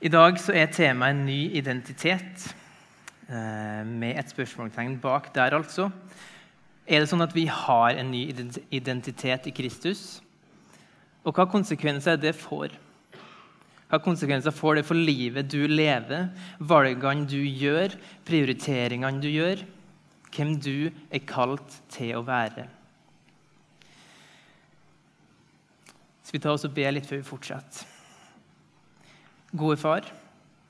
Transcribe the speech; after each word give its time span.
I 0.00 0.08
dag 0.08 0.38
så 0.40 0.54
er 0.56 0.70
temaet 0.72 1.12
en 1.12 1.26
ny 1.26 1.50
identitet, 1.58 2.54
eh, 3.28 3.82
med 3.84 4.16
et 4.16 4.30
spørsmålstegn 4.32 4.94
bak 5.00 5.28
der, 5.34 5.52
altså. 5.52 5.90
Er 6.88 7.00
det 7.00 7.10
sånn 7.10 7.20
at 7.20 7.34
vi 7.36 7.44
har 7.44 7.98
en 8.00 8.08
ny 8.10 8.22
identitet 8.72 9.46
i 9.46 9.52
Kristus? 9.52 10.22
Og 11.22 11.36
hva 11.36 11.44
konsekvenser 11.44 12.16
det 12.16 12.32
får? 12.32 12.72
Hva 13.90 14.00
konsekvenser 14.00 14.56
får 14.56 14.80
det 14.80 14.86
for 14.88 14.96
livet 14.96 15.52
du 15.52 15.68
lever, 15.68 16.30
valgene 16.58 17.28
du 17.28 17.44
gjør, 17.44 17.92
prioriteringene 18.24 19.20
du 19.20 19.28
gjør, 19.28 19.66
hvem 20.32 20.56
du 20.56 20.90
er 21.10 21.26
kalt 21.28 21.80
til 21.92 22.16
å 22.16 22.24
være? 22.24 22.70
Skal 26.24 26.38
vi 26.38 26.46
ta 26.48 26.56
oss 26.56 26.64
og 26.64 26.72
be 26.72 26.88
litt 26.88 27.04
før 27.04 27.20
vi 27.20 27.32
fortsetter? 27.34 27.99
Gode 29.50 29.76
far, 29.76 30.06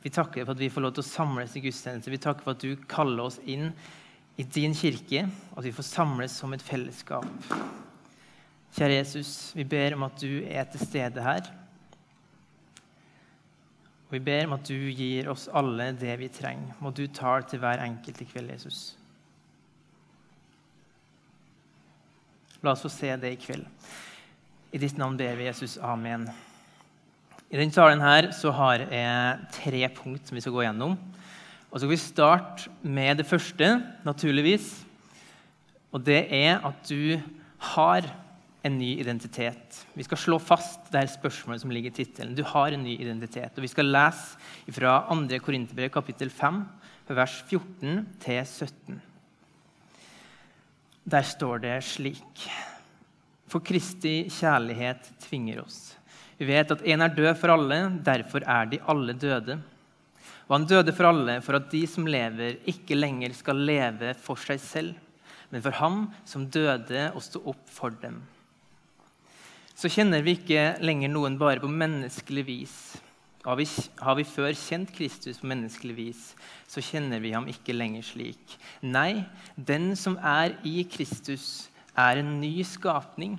vi 0.02 0.10
takker 0.10 0.46
for 0.46 0.56
at 0.56 0.60
vi 0.62 0.70
får 0.72 0.84
lov 0.86 0.94
til 0.96 1.04
å 1.04 1.10
samles 1.10 1.56
i 1.56 1.60
gudstjeneste. 1.60 2.12
Vi 2.12 2.20
takker 2.22 2.46
for 2.46 2.56
at 2.56 2.64
du 2.64 2.86
kaller 2.88 3.26
oss 3.26 3.36
inn 3.44 3.68
i 4.40 4.46
din 4.48 4.72
kirke, 4.76 5.26
og 5.52 5.60
at 5.60 5.68
vi 5.68 5.74
får 5.76 5.88
samles 5.90 6.36
som 6.40 6.54
et 6.56 6.64
fellesskap. 6.64 7.26
Kjære 8.72 8.96
Jesus, 9.00 9.32
vi 9.58 9.66
ber 9.68 9.98
om 9.98 10.06
at 10.06 10.16
du 10.22 10.40
er 10.46 10.64
til 10.70 10.86
stede 10.86 11.24
her. 11.24 11.50
Og 14.08 14.16
vi 14.16 14.22
ber 14.30 14.48
om 14.48 14.56
at 14.56 14.66
du 14.66 14.74
gir 14.74 15.28
oss 15.30 15.48
alle 15.52 15.90
det 16.00 16.16
vi 16.22 16.30
trenger. 16.32 16.72
Må 16.80 16.94
du 16.96 17.04
ta 17.06 17.36
til 17.44 17.60
hver 17.60 17.84
enkelt 17.84 18.24
i 18.24 18.30
kveld, 18.32 18.54
Jesus. 18.56 18.82
La 22.64 22.72
oss 22.72 22.82
få 22.84 22.90
se 22.92 23.12
det 23.20 23.34
i 23.36 23.40
kveld. 23.40 23.66
I 24.72 24.80
ditt 24.80 24.96
navn 24.96 25.18
ber 25.20 25.36
vi, 25.36 25.50
Jesus. 25.50 25.76
Amen. 25.82 26.30
I 27.50 27.58
denne 27.58 27.74
talen 27.74 27.98
her 27.98 28.28
så 28.30 28.52
har 28.54 28.84
jeg 28.86 29.46
tre 29.56 29.86
punkt 29.96 30.28
som 30.28 30.36
vi 30.38 30.42
skal 30.44 30.54
gå 30.54 30.62
gjennom. 30.62 30.92
Og 31.70 31.74
så 31.74 31.82
skal 31.82 31.90
vi 31.90 31.98
starte 31.98 32.70
med 32.86 33.18
det 33.18 33.26
første, 33.26 33.72
naturligvis. 34.06 34.68
Og 35.90 36.04
det 36.06 36.28
er 36.30 36.62
at 36.62 36.86
du 36.86 37.18
har 37.74 38.06
en 38.62 38.78
ny 38.78 38.92
identitet. 39.02 39.80
Vi 39.98 40.06
skal 40.06 40.22
slå 40.22 40.38
fast 40.38 40.92
det 40.92 41.02
her 41.02 41.10
spørsmålet 41.10 41.64
som 41.64 41.74
ligger 41.74 41.90
i 41.90 41.98
tittelen. 41.98 42.38
Du 42.38 42.44
har 42.46 42.70
en 42.70 42.86
ny 42.86 42.94
identitet. 43.00 43.58
Og 43.58 43.66
vi 43.66 43.72
skal 43.72 43.90
lese 43.90 44.38
fra 44.70 45.00
2. 45.10 45.42
Korinterbrev 45.42 45.90
kapittel 45.90 46.30
5, 46.30 46.62
vers 47.10 47.38
14 47.50 48.04
til 48.22 48.42
17. 48.46 49.00
Der 51.10 51.26
står 51.26 51.64
det 51.66 51.78
slik.: 51.82 52.50
For 53.50 53.58
Kristi 53.58 54.28
kjærlighet 54.30 55.16
tvinger 55.26 55.64
oss. 55.64 55.96
Vi 56.40 56.48
vet 56.48 56.70
at 56.72 56.86
én 56.88 57.02
er 57.04 57.12
død 57.12 57.34
for 57.36 57.52
alle, 57.52 57.76
derfor 58.00 58.46
er 58.48 58.70
de 58.70 58.78
alle 58.88 59.12
døde. 59.12 59.58
Og 60.48 60.54
han 60.56 60.64
døde 60.66 60.94
for 60.96 61.10
alle, 61.10 61.34
for 61.44 61.58
at 61.58 61.68
de 61.68 61.82
som 61.86 62.08
lever, 62.08 62.56
ikke 62.70 62.96
lenger 62.96 63.34
skal 63.36 63.60
leve 63.68 64.14
for 64.16 64.40
seg 64.40 64.62
selv, 64.64 64.94
men 65.52 65.60
for 65.60 65.76
ham 65.76 66.06
som 66.24 66.48
døde 66.48 67.10
og 67.12 67.20
sto 67.26 67.42
opp 67.52 67.68
for 67.68 67.92
dem. 68.00 68.22
Så 69.76 69.92
kjenner 69.92 70.24
vi 70.24 70.38
ikke 70.38 70.80
lenger 70.80 71.12
noen 71.12 71.36
bare 71.40 71.60
på 71.60 71.68
menneskelig 71.68 72.46
vis. 72.48 72.74
Har 73.44 73.60
vi, 73.60 73.68
har 74.00 74.16
vi 74.16 74.24
før 74.28 74.50
kjent 74.56 74.90
Kristus 74.96 75.38
på 75.40 75.48
menneskelig 75.48 75.94
vis, 75.96 76.24
så 76.68 76.80
kjenner 76.84 77.20
vi 77.20 77.36
ham 77.36 77.48
ikke 77.52 77.76
lenger 77.76 78.04
slik. 78.04 78.58
Nei, 78.80 79.26
den 79.56 79.92
som 79.96 80.16
er 80.16 80.56
i 80.64 80.82
Kristus, 80.88 81.68
er 81.96 82.20
en 82.20 82.38
ny 82.40 82.60
skapning. 82.64 83.38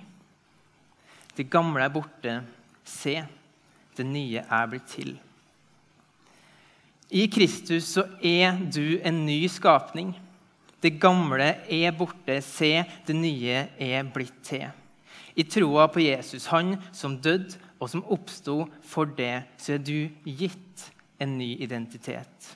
Det 1.33 1.49
gamle 1.49 1.85
er 1.85 1.93
borte 1.93 2.41
Se, 2.87 3.15
det 3.97 4.07
nye 4.07 4.43
er 4.43 4.69
blitt 4.71 4.89
til. 4.91 5.15
I 7.11 7.25
Kristus 7.27 7.89
så 7.97 8.05
er 8.23 8.55
du 8.71 9.01
en 9.03 9.25
ny 9.25 9.43
skapning. 9.51 10.13
Det 10.81 10.95
gamle 11.01 11.49
er 11.69 11.91
borte. 11.93 12.39
Se, 12.45 12.71
det 13.07 13.17
nye 13.17 13.65
er 13.75 14.07
blitt 14.13 14.39
til. 14.47 14.69
I 15.35 15.43
troa 15.47 15.87
på 15.91 16.03
Jesus, 16.03 16.49
han 16.51 16.75
som 16.95 17.17
døde 17.23 17.59
og 17.81 17.89
som 17.91 18.03
oppsto 18.13 18.65
for 18.85 19.09
det, 19.17 19.43
så 19.59 19.75
er 19.75 19.83
du 19.83 20.09
gitt 20.27 20.89
en 21.21 21.37
ny 21.39 21.53
identitet. 21.63 22.51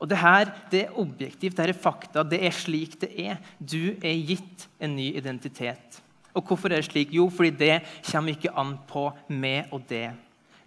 Og 0.00 0.08
det 0.08 0.20
her 0.20 0.48
det 0.72 0.84
er 0.86 1.00
objektivt, 1.00 1.58
det 1.58 1.68
er 1.68 1.76
fakta, 1.76 2.24
det 2.24 2.40
er 2.46 2.54
slik 2.56 2.96
det 3.02 3.10
er. 3.20 3.40
Du 3.58 3.92
er 4.00 4.16
gitt 4.16 4.68
en 4.80 4.94
ny 4.96 5.10
identitet. 5.18 6.00
Og 6.34 6.46
hvorfor 6.46 6.70
er 6.70 6.80
det 6.80 6.90
slik? 6.90 7.12
Jo, 7.14 7.28
fordi 7.32 7.50
det 7.50 7.80
kommer 8.06 8.36
ikke 8.36 8.54
an 8.58 8.76
på 8.88 9.08
meg 9.34 9.72
og 9.74 9.82
det. 9.90 10.08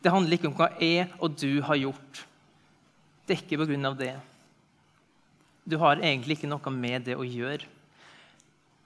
Det 0.04 0.12
handler 0.12 0.36
ikke 0.36 0.50
om 0.52 0.58
hva 0.58 0.70
jeg 0.82 1.08
og 1.24 1.38
du 1.40 1.62
har 1.64 1.80
gjort. 1.80 2.26
Det 3.24 3.38
er 3.38 3.44
ikke 3.46 3.62
på 3.62 3.70
grunn 3.72 3.88
av 3.88 3.96
det. 4.00 4.14
Du 5.64 5.78
har 5.80 6.02
egentlig 6.04 6.38
ikke 6.38 6.52
noe 6.52 6.76
med 6.76 7.08
det 7.08 7.16
å 7.16 7.24
gjøre. 7.24 7.70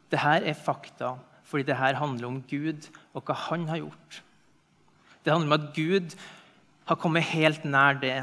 Dette 0.07 0.35
er 0.37 0.55
fakta, 0.55 1.15
fordi 1.47 1.65
dette 1.67 1.97
handler 1.97 2.29
om 2.29 2.41
Gud 2.47 2.85
og 3.17 3.25
hva 3.25 3.35
han 3.47 3.65
har 3.71 3.81
gjort. 3.81 4.21
Det 5.23 5.33
handler 5.33 5.49
om 5.49 5.57
at 5.57 5.71
Gud 5.75 6.13
har 6.87 6.99
kommet 7.01 7.25
helt 7.33 7.65
nær 7.65 7.97
det. 7.99 8.19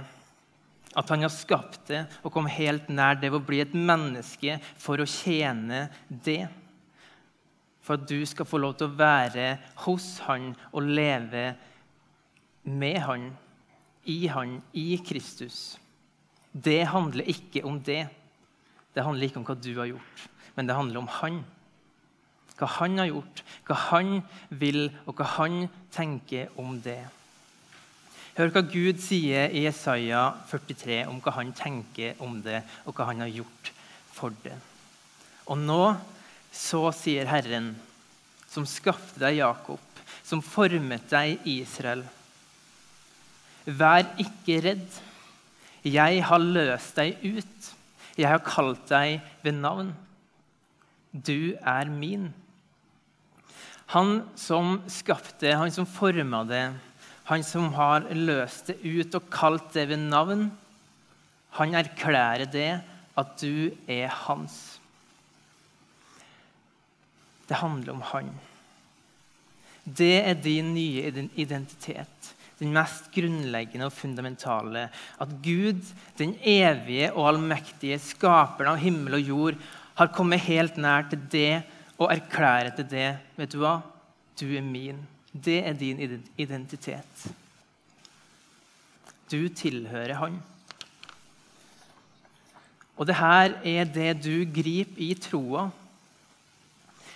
At 0.94 1.10
han 1.10 1.26
har 1.26 1.32
skapt 1.34 1.88
det 1.90 2.04
og 2.22 2.30
kommet 2.32 2.54
helt 2.54 2.86
nær 2.88 3.18
det 3.18 3.32
ved 3.32 3.42
å 3.42 3.48
bli 3.48 3.58
et 3.64 3.74
menneske 3.74 4.60
for 4.80 5.02
å 5.02 5.08
tjene 5.10 5.88
det 6.08 6.44
for 7.84 7.98
at 7.98 8.08
du 8.08 8.24
skal 8.26 8.48
få 8.48 8.60
lov 8.62 8.76
til 8.78 8.88
å 8.88 8.96
være 8.96 9.48
hos 9.84 10.18
han 10.24 10.52
og 10.72 10.86
leve 10.88 11.46
med 12.64 13.00
han, 13.04 13.26
i 14.08 14.24
han, 14.32 14.58
i 14.72 14.96
Kristus. 15.04 15.76
Det 16.52 16.84
handler 16.88 17.28
ikke 17.28 17.64
om 17.66 17.80
det. 17.84 18.06
Det 18.94 19.04
handler 19.04 19.28
ikke 19.28 19.42
om 19.42 19.48
hva 19.48 19.56
du 19.58 19.72
har 19.76 19.90
gjort, 19.90 20.24
men 20.56 20.68
det 20.68 20.76
handler 20.78 21.02
om 21.02 21.10
han. 21.20 21.42
Hva 22.54 22.68
han 22.76 23.00
har 23.02 23.10
gjort, 23.10 23.42
hva 23.66 23.76
han 23.90 24.10
vil, 24.48 24.86
og 25.04 25.18
hva 25.18 25.26
han 25.34 25.64
tenker 25.92 26.52
om 26.60 26.78
det. 26.84 27.02
Hør 28.34 28.52
hva 28.54 28.64
Gud 28.66 29.02
sier 29.02 29.52
i 29.54 29.64
Jesaja 29.66 30.22
43 30.50 31.04
om 31.10 31.20
hva 31.22 31.34
han 31.36 31.52
tenker 31.54 32.18
om 32.22 32.40
det, 32.42 32.62
og 32.86 32.94
hva 32.96 33.10
han 33.10 33.22
har 33.26 33.30
gjort 33.30 33.72
for 34.14 34.34
det. 34.44 34.54
Og 35.50 35.58
nå 35.60 35.82
så 36.54 36.86
sier 36.94 37.26
Herren, 37.26 37.72
som 38.46 38.66
skapte 38.68 39.18
deg, 39.18 39.40
Jakob, 39.40 39.82
som 40.22 40.42
formet 40.44 41.08
deg, 41.10 41.42
Israel. 41.50 42.04
Vær 43.64 44.06
ikke 44.20 44.60
redd. 44.62 45.00
Jeg 45.84 46.22
har 46.28 46.40
løst 46.40 46.96
deg 47.00 47.18
ut. 47.24 47.70
Jeg 48.14 48.30
har 48.30 48.44
kalt 48.46 48.86
deg 48.88 49.18
ved 49.42 49.58
navn. 49.58 49.90
Du 51.10 51.56
er 51.58 51.90
min. 51.90 52.30
Han 53.92 54.22
som 54.38 54.78
skapte, 54.90 55.50
han 55.58 55.72
som 55.74 55.86
forma 55.88 56.44
det, 56.48 56.64
han 57.28 57.44
som 57.46 57.70
har 57.76 58.06
løst 58.12 58.70
det 58.70 58.78
ut 58.84 59.16
og 59.16 59.28
kalt 59.32 59.72
det 59.76 59.88
ved 59.90 60.00
navn, 60.10 60.48
han 61.58 61.76
erklærer 61.78 62.48
det 62.50 62.70
at 63.16 63.36
du 63.40 63.70
er 63.86 64.10
hans. 64.24 64.78
Det 67.54 67.60
handler 67.60 67.92
om 67.92 68.02
Han. 68.10 68.30
Det 69.84 70.16
er 70.26 70.34
din 70.34 70.72
nye 70.74 71.28
identitet. 71.38 72.30
Den 72.58 72.72
mest 72.74 73.12
grunnleggende 73.14 73.86
og 73.86 73.94
fundamentale. 73.94 74.88
At 75.22 75.36
Gud, 75.44 75.84
den 76.18 76.34
evige 76.42 77.12
og 77.12 77.28
allmektige 77.28 78.00
skaperen 78.02 78.72
av 78.72 78.80
himmel 78.82 79.20
og 79.20 79.28
jord, 79.28 79.60
har 79.94 80.10
kommet 80.16 80.42
helt 80.48 80.80
nær 80.82 81.06
til 81.12 81.22
det 81.30 81.62
og 81.94 82.10
erklærer 82.10 82.74
til 82.74 82.88
det. 82.90 83.06
Vet 83.38 83.54
du 83.54 83.60
hva? 83.62 83.76
Du 84.34 84.48
er 84.50 84.66
min. 84.66 84.98
Det 85.30 85.60
er 85.62 85.78
din 85.78 86.02
identitet. 86.34 87.28
Du 89.30 89.46
tilhører 89.46 90.18
Han. 90.24 90.42
Og 92.96 93.06
det 93.06 93.20
her 93.22 93.58
er 93.62 93.86
det 93.86 94.12
du 94.26 94.42
griper 94.42 95.06
i 95.06 95.14
troa. 95.14 95.68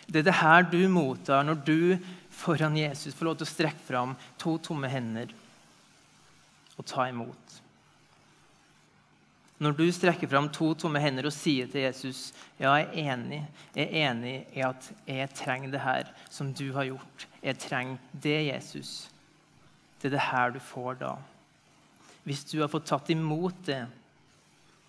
Det 0.08 0.22
er 0.22 0.28
det 0.30 0.38
her 0.40 0.64
du 0.64 0.80
mottar 0.88 1.44
når 1.44 1.60
du 1.66 1.80
foran 2.32 2.76
Jesus 2.78 3.16
får 3.16 3.28
lov 3.28 3.38
til 3.38 3.48
å 3.48 3.52
strekke 3.52 3.84
fram 3.84 4.14
to 4.40 4.56
tomme 4.64 4.88
hender 4.88 5.34
og 6.78 6.86
ta 6.88 7.08
imot. 7.10 7.58
Når 9.58 9.74
du 9.74 9.88
strekker 9.90 10.30
fram 10.30 10.46
to 10.54 10.70
tomme 10.78 11.00
hender 11.02 11.26
og 11.26 11.34
sier 11.34 11.66
til 11.70 11.82
Jesus 11.82 12.28
ja, 12.60 12.76
jeg 12.78 12.86
er 12.86 13.14
enig, 13.14 13.40
jeg 13.74 13.88
er 13.88 14.10
enig 14.12 14.34
i 14.54 14.62
at 14.62 14.90
jeg 15.08 15.32
trenger 15.34 15.74
det 15.74 15.82
her 15.82 16.12
som 16.30 16.52
du 16.54 16.68
har 16.76 16.86
gjort. 16.86 17.26
Jeg 17.42 17.58
trenger 17.58 17.98
det, 18.12 18.38
Jesus. 18.52 18.92
Det 19.98 20.08
er 20.08 20.14
det 20.14 20.28
her 20.30 20.54
du 20.54 20.60
får 20.62 21.00
da. 21.02 21.16
Hvis 22.22 22.44
du 22.46 22.60
har 22.62 22.70
fått 22.70 22.86
tatt 22.86 23.10
imot 23.10 23.58
det, 23.66 23.82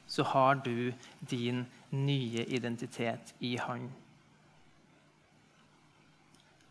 så 0.09 0.23
har 0.23 0.61
du 0.61 0.91
din 1.19 1.65
nye 1.89 2.45
identitet 2.45 3.33
i 3.39 3.55
Han. 3.57 3.89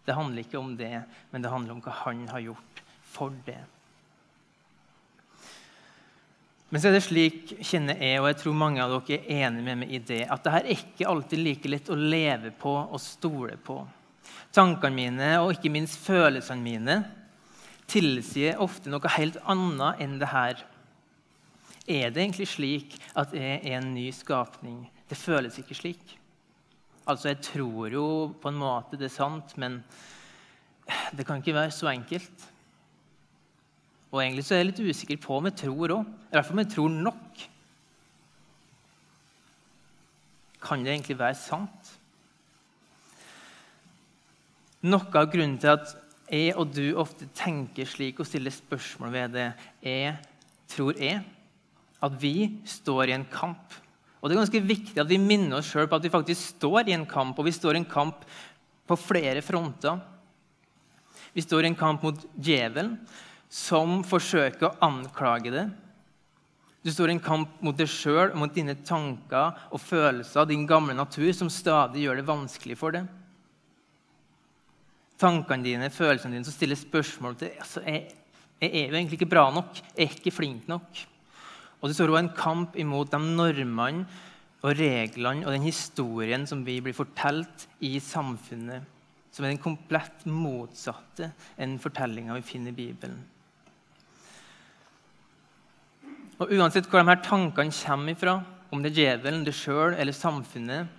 Det 0.08 0.16
handler 0.16 0.40
ikke 0.40 0.60
om 0.60 0.70
det, 0.78 1.02
men 1.31 1.44
det 1.44 1.50
handler 1.52 1.76
om 1.76 1.82
hva 1.84 1.93
han 2.06 2.22
har 2.32 2.40
gjort 2.40 2.81
for 3.05 3.34
det. 3.44 3.60
Men 6.69 6.81
så 6.81 6.90
er 6.90 6.99
det 6.99 7.05
slik 7.05 7.52
kjenner 7.64 8.00
jeg, 8.00 8.20
og 8.20 8.28
jeg 8.28 8.38
tror 8.43 8.56
mange 8.60 8.81
av 8.84 8.93
dere 8.93 9.22
er 9.22 9.46
enig 9.49 9.62
med 9.64 9.81
meg 9.82 9.93
i 9.96 10.00
det, 10.05 10.22
at 10.28 10.43
det 10.44 10.52
her 10.52 10.66
er 10.66 10.82
ikke 10.82 11.08
alltid 11.08 11.40
like 11.40 11.70
lett 11.72 11.88
å 11.93 11.96
leve 11.96 12.52
på 12.60 12.75
og 12.82 13.00
stole 13.00 13.56
på. 13.64 13.78
Tankene 14.52 14.96
mine 14.96 15.31
og 15.43 15.55
ikke 15.55 15.72
minst 15.72 16.00
følelsene 16.05 16.64
mine 16.64 16.99
tilsier 17.88 18.60
ofte 18.60 18.93
noe 18.93 19.16
helt 19.16 19.40
annet 19.49 20.05
enn 20.05 20.19
det 20.20 20.28
her. 20.28 20.60
Er 21.88 22.12
det 22.12 22.20
egentlig 22.20 22.50
slik 22.52 22.96
at 23.16 23.32
jeg 23.37 23.62
er 23.62 23.78
en 23.78 23.94
ny 23.94 24.10
skapning? 24.12 24.82
Det 25.08 25.16
føles 25.16 25.56
ikke 25.60 25.76
slik. 25.76 26.18
Altså, 27.08 27.28
Jeg 27.32 27.40
tror 27.40 27.88
jo 27.93 28.06
på 28.40 28.50
en 28.52 28.60
måte 28.60 28.99
det 29.00 29.08
er 29.08 29.14
sant, 29.14 29.56
men 29.56 29.81
det 31.16 31.25
kan 31.26 31.40
ikke 31.40 31.56
være 31.56 31.72
så 31.72 31.88
enkelt. 31.88 32.49
Og 34.12 34.22
egentlig 34.22 34.44
så 34.44 34.56
er 34.56 34.62
jeg 34.62 34.70
litt 34.70 34.82
usikker 34.88 35.20
på 35.20 35.37
om 35.37 35.49
jeg 35.49 35.56
tror 35.64 35.94
òg. 35.99 36.05
I 36.05 36.37
hvert 36.37 36.46
fall 36.49 36.56
om 36.56 36.62
jeg 36.62 36.72
tror 36.75 36.93
nok. 37.08 37.46
Kan 40.64 40.84
det 40.84 40.93
egentlig 40.93 41.19
være 41.20 41.38
sant? 41.38 41.94
Noe 44.88 45.08
av 45.19 45.32
grunnen 45.32 45.58
til 45.60 45.75
at 45.75 45.96
jeg 46.28 46.55
og 46.60 46.70
du 46.76 46.93
ofte 47.00 47.26
tenker 47.37 47.88
slik 47.88 48.20
og 48.20 48.28
stiller 48.28 48.52
spørsmål 48.52 49.12
ved 49.14 49.37
det, 49.37 49.49
er, 49.82 50.19
tror 50.70 50.96
jeg, 51.00 51.22
at 52.05 52.19
vi 52.20 52.60
står 52.69 53.08
i 53.08 53.16
en 53.16 53.26
kamp. 53.32 53.75
Og 54.19 54.29
det 54.29 54.35
er 54.35 54.41
ganske 54.43 54.67
viktig 54.67 54.99
at 54.99 55.11
vi 55.11 55.20
minner 55.23 55.61
oss 55.61 55.70
sjøl 55.70 55.87
på 55.91 55.99
at 55.99 56.06
vi 56.06 56.12
faktisk 56.12 56.56
står 56.56 56.91
i 56.91 56.97
en 56.97 57.06
kamp, 57.09 57.38
og 57.38 57.47
vi 57.47 57.55
står 57.55 57.76
i 57.76 57.82
en 57.82 57.91
kamp 57.91 58.25
på 58.88 58.97
flere 58.99 59.43
fronter. 59.44 60.00
Vi 61.37 61.44
står 61.44 61.65
i 61.65 61.70
en 61.70 61.79
kamp 61.79 62.03
mot 62.03 62.25
djevelen, 62.35 62.97
som 63.49 64.00
forsøker 64.05 64.67
å 64.69 64.76
anklage 64.85 65.53
det. 65.55 65.69
Du 66.82 66.91
står 66.93 67.11
i 67.11 67.17
en 67.17 67.23
kamp 67.23 67.62
mot 67.65 67.76
deg 67.76 67.91
sjøl, 67.91 68.32
mot 68.38 68.53
dine 68.55 68.75
tanker 68.87 69.56
og 69.75 69.82
følelser, 69.82 70.49
din 70.49 70.67
gamle 70.69 70.97
natur, 70.97 71.31
som 71.37 71.50
stadig 71.53 72.05
gjør 72.05 72.20
det 72.20 72.29
vanskelig 72.29 72.79
for 72.81 72.94
deg. 72.97 73.06
Tankene 75.19 75.67
dine, 75.67 75.91
følelsene 75.91 76.37
dine, 76.37 76.47
som 76.47 76.55
stiller 76.55 76.79
spørsmål 76.79 77.38
til 77.41 77.55
altså, 77.59 77.82
jeg, 77.82 78.12
jeg 78.62 78.70
er 78.70 78.93
jo 78.93 78.99
egentlig 78.99 79.19
ikke 79.19 79.31
bra 79.31 79.49
nok. 79.55 79.81
Jeg 79.94 80.06
er 80.06 80.19
ikke 80.19 80.35
flink 80.35 80.69
nok. 80.70 81.03
Og 81.79 81.89
det 81.89 81.95
står 81.95 82.11
også 82.11 82.25
en 82.25 82.35
kamp 82.35 82.77
imot 82.81 83.13
de 83.13 83.21
normene 83.23 84.07
og 84.67 84.75
reglene 84.75 85.47
og 85.47 85.55
den 85.55 85.67
historien 85.69 86.47
som 86.51 86.65
vi 86.67 86.81
blir 86.83 86.97
fortalt 86.97 87.69
i 87.87 87.95
samfunnet, 88.03 88.83
som 89.31 89.45
er 89.45 89.53
den 89.53 89.63
komplett 89.63 90.25
motsatte 90.27 91.31
enn 91.61 91.79
fortellinga 91.83 92.35
vi 92.41 92.47
finner 92.47 92.75
i 92.75 92.81
Bibelen. 92.81 93.21
Og 96.39 96.55
Uansett 96.55 96.87
hvor 96.91 97.03
de 97.03 97.11
her 97.11 97.23
tankene 97.23 97.75
kommer 97.75 98.15
ifra, 98.15 98.39
om 98.71 98.83
det 98.83 98.93
er 98.93 98.99
djevelen, 98.99 99.47
det 99.47 99.55
sjøl 99.57 99.95
eller 99.95 100.15
samfunnet, 100.15 100.91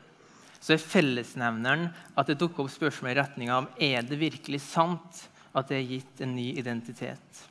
så 0.60 0.74
er 0.76 0.84
fellesnevneren 0.84 1.86
at 2.20 2.28
det 2.28 2.40
dukker 2.40 2.66
opp 2.66 2.74
spørsmål 2.74 3.14
i 3.14 3.20
retning 3.20 3.52
av 3.54 3.70
er 3.80 4.04
det 4.04 4.20
virkelig 4.20 4.60
sant 4.66 5.22
at 5.56 5.70
det 5.70 5.78
er 5.78 5.94
gitt 5.94 6.24
en 6.24 6.36
ny 6.36 6.50
identitet. 6.60 7.44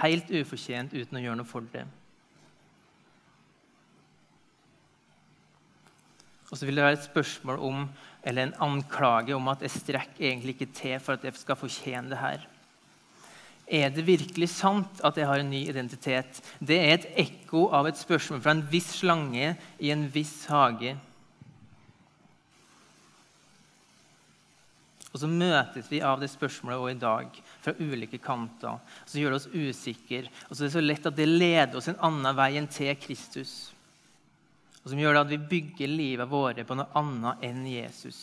Helt 0.00 0.30
ufortjent 0.30 0.94
uten 0.94 1.18
å 1.18 1.24
gjøre 1.24 1.40
noe 1.40 1.48
for 1.48 1.66
det. 1.72 1.82
Og 6.50 6.58
så 6.58 6.66
vil 6.66 6.78
det 6.78 6.84
være 6.84 6.98
et 6.98 7.06
spørsmål 7.06 7.60
om, 7.62 7.84
eller 8.26 8.48
en 8.48 8.56
anklage 8.66 9.34
om 9.36 9.50
at 9.52 9.62
jeg 9.62 9.76
strekker 9.76 10.26
egentlig 10.26 10.56
ikke 10.56 10.72
til 10.74 10.96
for 11.02 11.14
at 11.14 11.24
jeg 11.24 11.38
skal 11.38 11.58
fortjene 11.58 12.10
det 12.10 12.18
her. 12.18 12.46
Er 13.70 13.92
det 13.94 14.02
virkelig 14.02 14.48
sant 14.50 14.98
at 15.06 15.16
jeg 15.16 15.28
har 15.30 15.38
en 15.38 15.52
ny 15.52 15.60
identitet? 15.70 16.40
Det 16.58 16.74
er 16.74 16.96
et 16.96 17.06
ekko 17.22 17.68
av 17.70 17.86
et 17.86 17.98
spørsmål 17.98 18.42
fra 18.42 18.56
en 18.56 18.64
viss 18.72 18.96
slange 18.98 19.52
i 19.78 19.92
en 19.94 20.08
viss 20.10 20.42
hage. 20.50 20.96
Og 25.10 25.22
så 25.22 25.30
møtes 25.30 25.86
vi 25.90 26.02
av 26.06 26.18
det 26.22 26.30
spørsmålet 26.30 26.78
også 26.78 26.94
i 26.94 27.00
dag 27.02 27.38
fra 27.62 27.74
ulike 27.78 28.18
kanter. 28.22 28.78
Og 28.78 29.10
så 29.10 29.22
gjør 29.22 29.34
det 29.34 29.40
oss 29.40 29.50
usikre. 29.54 30.26
Og 30.48 30.54
så 30.54 30.62
er 30.62 30.66
det 30.66 30.74
så 30.74 30.82
lett 30.82 31.06
at 31.06 31.18
det 31.18 31.30
leder 31.30 31.78
oss 31.78 31.90
en 31.90 32.02
annen 32.10 32.36
vei 32.38 32.52
enn 32.58 32.70
til 32.70 32.94
Kristus. 32.98 33.54
Og 34.80 34.92
som 34.92 35.00
gjør 35.00 35.16
det 35.16 35.24
at 35.24 35.32
vi 35.32 35.40
bygger 35.50 35.90
livet 35.92 36.30
våre 36.30 36.64
på 36.64 36.76
noe 36.78 36.88
annet 36.96 37.42
enn 37.44 37.64
Jesus. 37.68 38.20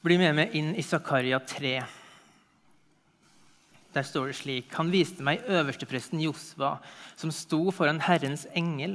Bli 0.00 0.16
med 0.20 0.36
meg 0.38 0.54
inn 0.56 0.70
i 0.78 0.84
Zakaria 0.86 1.40
3. 1.44 1.74
Der 3.90 4.06
står 4.06 4.30
det 4.30 4.36
slik.: 4.38 4.70
Han 4.78 4.92
viste 4.92 5.24
meg 5.26 5.42
øverstepresten 5.50 6.22
Josva, 6.22 6.76
som 7.18 7.32
sto 7.34 7.66
foran 7.74 8.00
Herrens 8.06 8.46
engel, 8.56 8.94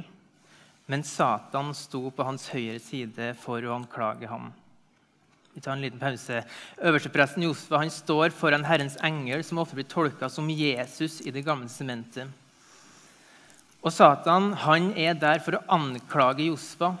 mens 0.90 1.12
Satan 1.12 1.74
sto 1.76 2.08
på 2.10 2.24
hans 2.26 2.48
høyre 2.50 2.80
side 2.80 3.34
for 3.42 3.62
å 3.62 3.76
anklage 3.76 4.30
ham. 4.30 4.50
Vi 5.52 5.60
tar 5.60 5.72
en 5.72 5.84
liten 5.84 6.00
pause. 6.00 6.42
Øverstepresten 6.84 7.46
Josva 7.46 7.78
han 7.84 7.92
står 7.92 8.34
foran 8.36 8.64
Herrens 8.64 8.98
engel, 9.04 9.44
som 9.44 9.60
ofte 9.62 9.78
blir 9.78 9.88
tolka 9.88 10.28
som 10.28 10.50
Jesus 10.50 11.20
i 11.24 11.30
Det 11.30 11.44
gamle 11.44 11.68
sementet. 11.72 12.28
Og 13.86 13.92
Satan 13.94 14.50
han 14.64 14.90
er 14.98 15.14
der 15.14 15.38
for 15.44 15.60
å 15.60 15.66
anklage 15.76 16.48
Josfa. 16.48 16.96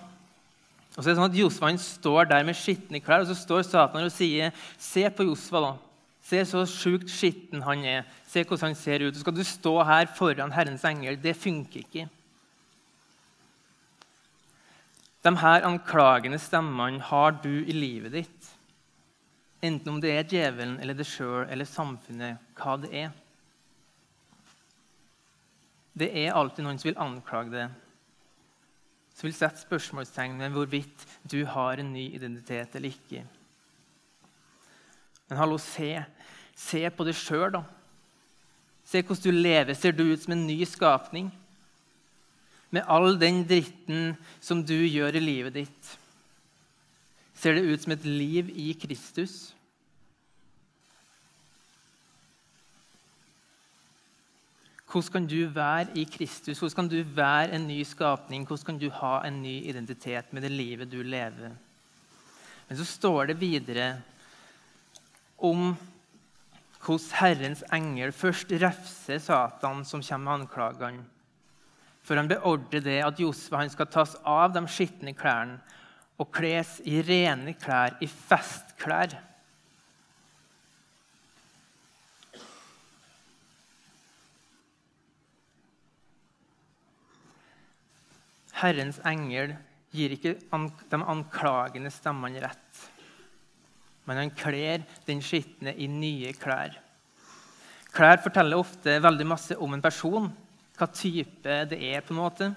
Og 0.94 1.00
så 1.00 1.08
er 1.08 1.10
det 1.10 1.18
sånn 1.18 1.32
at 1.32 1.40
Josfa 1.40 1.72
står 1.82 2.28
der 2.30 2.46
med 2.46 2.56
skitne 2.56 3.00
klær, 3.02 3.24
og 3.24 3.28
så 3.28 3.34
står 3.36 3.66
Satan 3.66 4.06
og 4.06 4.14
sier, 4.14 4.52
'Se 4.78 5.10
på 5.10 5.26
Josfa, 5.26 5.60
da. 5.60 5.72
Se 6.22 6.44
så 6.44 6.64
sjukt 6.66 7.10
skitten 7.10 7.62
han 7.62 7.84
er. 7.84 8.06
Se 8.26 8.42
hvordan 8.42 8.72
han 8.72 8.74
ser 8.74 9.02
ut. 9.02 9.14
Så 9.14 9.20
skal 9.20 9.34
du 9.34 9.44
stå 9.44 9.84
her 9.84 10.06
foran 10.06 10.50
Herrens 10.50 10.84
engel. 10.84 11.16
Det 11.16 11.36
funker 11.36 11.84
ikke. 11.84 12.08
De 15.22 15.36
her 15.36 15.66
anklagende 15.66 16.38
stemmene 16.38 17.00
har 17.00 17.30
du 17.42 17.64
i 17.64 17.72
livet 17.72 18.12
ditt. 18.12 18.50
Enten 19.62 19.88
om 19.88 20.00
det 20.00 20.10
er 20.10 20.26
djevelen 20.26 20.80
eller 20.80 20.94
det 20.94 21.06
sjøl 21.06 21.46
eller 21.50 21.64
samfunnet, 21.64 22.38
hva 22.58 22.76
det 22.82 22.92
er. 22.94 23.10
Det 25.96 26.10
er 26.12 26.36
alltid 26.36 26.66
noen 26.66 26.78
som 26.80 26.90
vil 26.90 27.00
anklage 27.00 27.52
det, 27.54 27.66
som 29.16 29.24
vil 29.24 29.36
sette 29.36 29.62
spørsmålstegn 29.64 30.36
ved 30.42 30.52
hvorvidt 30.52 31.06
du 31.24 31.38
har 31.48 31.80
en 31.80 31.94
ny 31.94 32.10
identitet 32.18 32.76
eller 32.76 32.92
ikke. 32.92 33.22
Men 35.26 35.40
hallo, 35.40 35.56
se, 35.58 35.94
se 36.52 36.84
på 36.92 37.06
deg 37.08 37.16
sjøl, 37.16 37.48
da. 37.56 37.64
Se 38.86 39.00
hvordan 39.02 39.24
du 39.24 39.40
lever. 39.40 39.74
Ser 39.74 39.96
du 39.96 40.04
ut 40.06 40.22
som 40.22 40.36
en 40.36 40.46
ny 40.46 40.60
skapning? 40.68 41.32
Med 42.70 42.84
all 42.86 43.16
den 43.18 43.40
dritten 43.48 44.14
som 44.38 44.60
du 44.62 44.76
gjør 44.76 45.16
i 45.16 45.24
livet 45.24 45.56
ditt. 45.56 45.92
Ser 47.36 47.56
det 47.56 47.66
ut 47.66 47.82
som 47.82 47.96
et 47.96 48.04
liv 48.04 48.52
i 48.52 48.72
Kristus? 48.78 49.55
Hvordan 54.96 55.12
kan 55.12 55.26
du 55.28 55.48
være 55.52 55.92
i 55.92 56.06
Kristus? 56.08 56.58
Hvordan 56.58 56.74
kan 56.74 56.88
du 56.88 57.16
være 57.16 57.52
en 57.52 57.66
ny 57.68 57.82
skapning? 57.84 58.46
Hvordan 58.48 58.64
kan 58.64 58.78
du 58.80 58.88
ha 58.88 59.18
en 59.26 59.42
ny 59.42 59.58
identitet 59.68 60.32
med 60.32 60.42
det 60.42 60.50
livet 60.50 60.88
du 60.88 61.02
lever? 61.02 61.52
Men 62.68 62.78
så 62.78 62.84
står 62.88 63.26
det 63.28 63.40
videre 63.40 63.98
om 65.36 65.74
hvordan 66.80 67.12
Herrens 67.18 67.60
engel 67.68 68.12
først 68.12 68.54
refser 68.56 69.20
Satan, 69.20 69.84
som 69.84 70.00
kommer 70.00 70.24
med 70.24 70.46
anklagene. 70.46 71.04
For 72.00 72.16
han 72.16 72.32
beordrer 72.32 72.80
det 72.80 73.02
at 73.04 73.20
Josfa 73.20 73.68
skal 73.68 73.92
tas 73.92 74.16
av 74.24 74.54
de 74.54 74.64
skitne 74.64 75.12
klærne 75.12 75.60
og 76.16 76.32
kles 76.32 76.78
i 76.88 77.02
rene 77.04 77.52
klær, 77.52 77.98
i 78.00 78.08
festklær. 78.08 79.12
Herrens 88.60 88.98
engel 89.04 89.54
gir 89.96 90.12
ikke 90.16 90.34
de 90.36 91.00
anklagende 91.00 91.92
stemmene 91.92 92.42
rett 92.44 92.86
men 94.06 94.20
han 94.22 94.34
kler 94.38 94.84
den 95.06 95.22
skitne 95.24 95.74
i 95.74 95.88
nye 95.90 96.30
klær. 96.38 96.76
Klær 97.96 98.22
forteller 98.22 98.60
ofte 98.60 98.98
veldig 99.02 99.26
masse 99.26 99.56
om 99.62 99.74
en 99.74 99.82
person, 99.82 100.28
hva 100.76 100.88
type 100.92 101.58
det 101.70 101.78
er. 101.90 102.04
på 102.04 102.14
en 102.14 102.20
måte. 102.20 102.50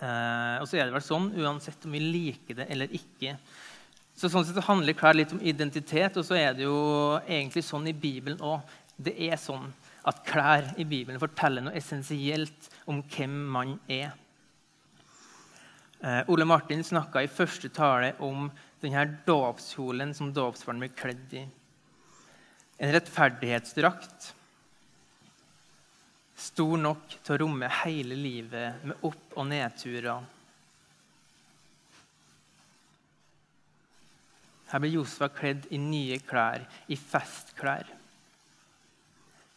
Eh, 0.00 0.56
og 0.60 0.68
så 0.68 0.78
er 0.78 0.86
det 0.86 0.94
vel 0.94 1.04
sånn, 1.04 1.32
uansett 1.36 1.84
om 1.84 1.92
vi 1.92 2.00
liker 2.00 2.60
det 2.60 2.68
eller 2.72 2.92
ikke. 2.94 3.36
Så 4.16 4.30
sånn 4.32 4.46
sett 4.48 4.64
handler 4.64 4.96
klær 4.96 5.16
litt 5.16 5.32
om 5.32 5.42
identitet, 5.44 6.16
og 6.16 6.24
så 6.24 6.38
er 6.38 6.54
det 6.56 6.64
jo 6.64 7.18
egentlig 7.26 7.64
sånn 7.64 7.88
i 7.90 7.96
Bibelen 7.96 8.40
òg. 8.40 8.62
Det 8.96 9.12
er 9.28 9.36
sånn 9.36 9.68
at 10.08 10.22
klær 10.24 10.70
i 10.80 10.86
Bibelen 10.88 11.20
forteller 11.20 11.66
noe 11.66 11.76
essensielt 11.76 12.70
om 12.88 13.02
hvem 13.02 13.36
man 13.52 13.76
er. 13.88 14.14
Eh, 16.00 16.22
Ole 16.28 16.44
Martin 16.44 16.84
snakka 16.84 17.22
i 17.24 17.30
første 17.30 17.70
tale 17.72 18.12
om 18.24 18.50
denne 18.82 19.04
dåpskjolen 19.26 20.12
som 20.14 20.32
dåpsbarn 20.34 20.82
blir 20.82 20.92
kledd 20.96 21.36
i. 21.40 21.44
En 22.76 22.92
rettferdighetsdrakt 22.92 24.32
stor 26.36 26.76
nok 26.76 27.16
til 27.24 27.34
å 27.34 27.38
romme 27.46 27.70
hele 27.82 28.18
livet 28.18 28.84
med 28.84 29.06
opp- 29.08 29.38
og 29.40 29.48
nedturer. 29.48 30.26
Her 34.66 34.82
blir 34.82 34.98
Josfa 34.98 35.30
kledd 35.32 35.68
i 35.72 35.78
nye 35.80 36.18
klær, 36.20 36.66
i 36.92 36.98
festklær. 36.98 37.88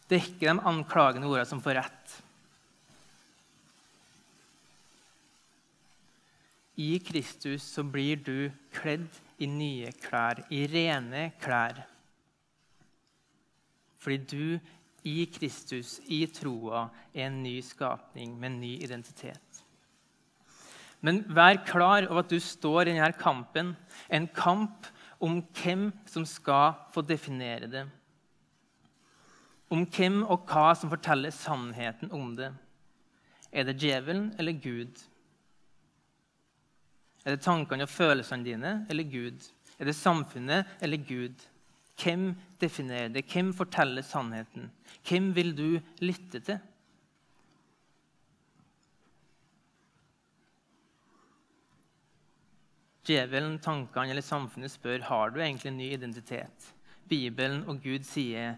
Det 0.08 0.18
er 0.18 0.26
ikke 0.32 0.48
de 0.48 0.68
anklagende 0.72 1.28
ordene 1.28 1.50
som 1.50 1.62
får 1.62 1.82
rett. 1.82 2.18
I 6.80 7.00
Kristus 7.04 7.66
så 7.68 7.84
blir 7.84 8.22
du 8.24 8.52
kledd 8.72 9.10
i 9.40 9.48
nye 9.52 9.92
klær, 10.00 10.46
i 10.48 10.64
rene 10.72 11.26
klær. 11.42 11.82
Fordi 14.00 14.18
du 14.24 14.46
i 15.04 15.26
Kristus, 15.32 15.98
i 16.08 16.22
troa, 16.32 16.86
er 17.12 17.28
en 17.28 17.42
ny 17.44 17.58
skapning 17.64 18.38
med 18.40 18.54
en 18.54 18.62
ny 18.62 18.72
identitet. 18.86 19.64
Men 21.04 21.22
vær 21.28 21.62
klar 21.68 22.08
over 22.08 22.24
at 22.24 22.32
du 22.32 22.40
står 22.44 22.88
i 22.88 22.94
denne 22.94 23.12
kampen, 23.20 23.76
en 24.08 24.28
kamp 24.36 24.88
om 25.20 25.42
hvem 25.60 25.90
som 26.08 26.26
skal 26.28 26.76
få 26.94 27.04
definere 27.04 27.68
det. 27.72 27.86
Om 29.72 29.84
hvem 29.84 30.24
og 30.24 30.48
hva 30.48 30.72
som 30.76 30.92
forteller 30.92 31.36
sannheten 31.36 32.12
om 32.16 32.34
det. 32.40 32.54
Er 33.52 33.68
det 33.68 33.80
djevelen 33.82 34.32
eller 34.40 34.56
Gud? 34.56 35.09
Er 37.30 37.36
det 37.36 37.46
tankene 37.46 37.86
og 37.86 37.92
følelsene 37.94 38.42
dine 38.42 38.70
eller 38.90 39.06
Gud? 39.06 39.44
Er 39.78 39.86
det 39.86 39.94
samfunnet 39.94 40.66
eller 40.82 40.98
Gud? 40.98 41.36
Hvem 42.02 42.32
definerer 42.58 43.12
det? 43.14 43.22
Hvem 43.30 43.52
forteller 43.54 44.02
sannheten? 44.02 44.72
Hvem 45.06 45.28
vil 45.36 45.52
du 45.54 45.68
lytte 46.02 46.42
til? 46.42 46.58
Djevelen, 53.06 53.60
tankene 53.62 54.10
eller 54.16 54.26
samfunnet 54.26 54.74
spør 54.74 55.06
har 55.06 55.30
du 55.30 55.38
egentlig 55.38 55.70
en 55.70 55.78
ny 55.78 55.92
identitet. 55.94 56.72
Bibelen 57.10 57.62
og 57.70 57.78
Gud 57.84 58.10
sier 58.10 58.58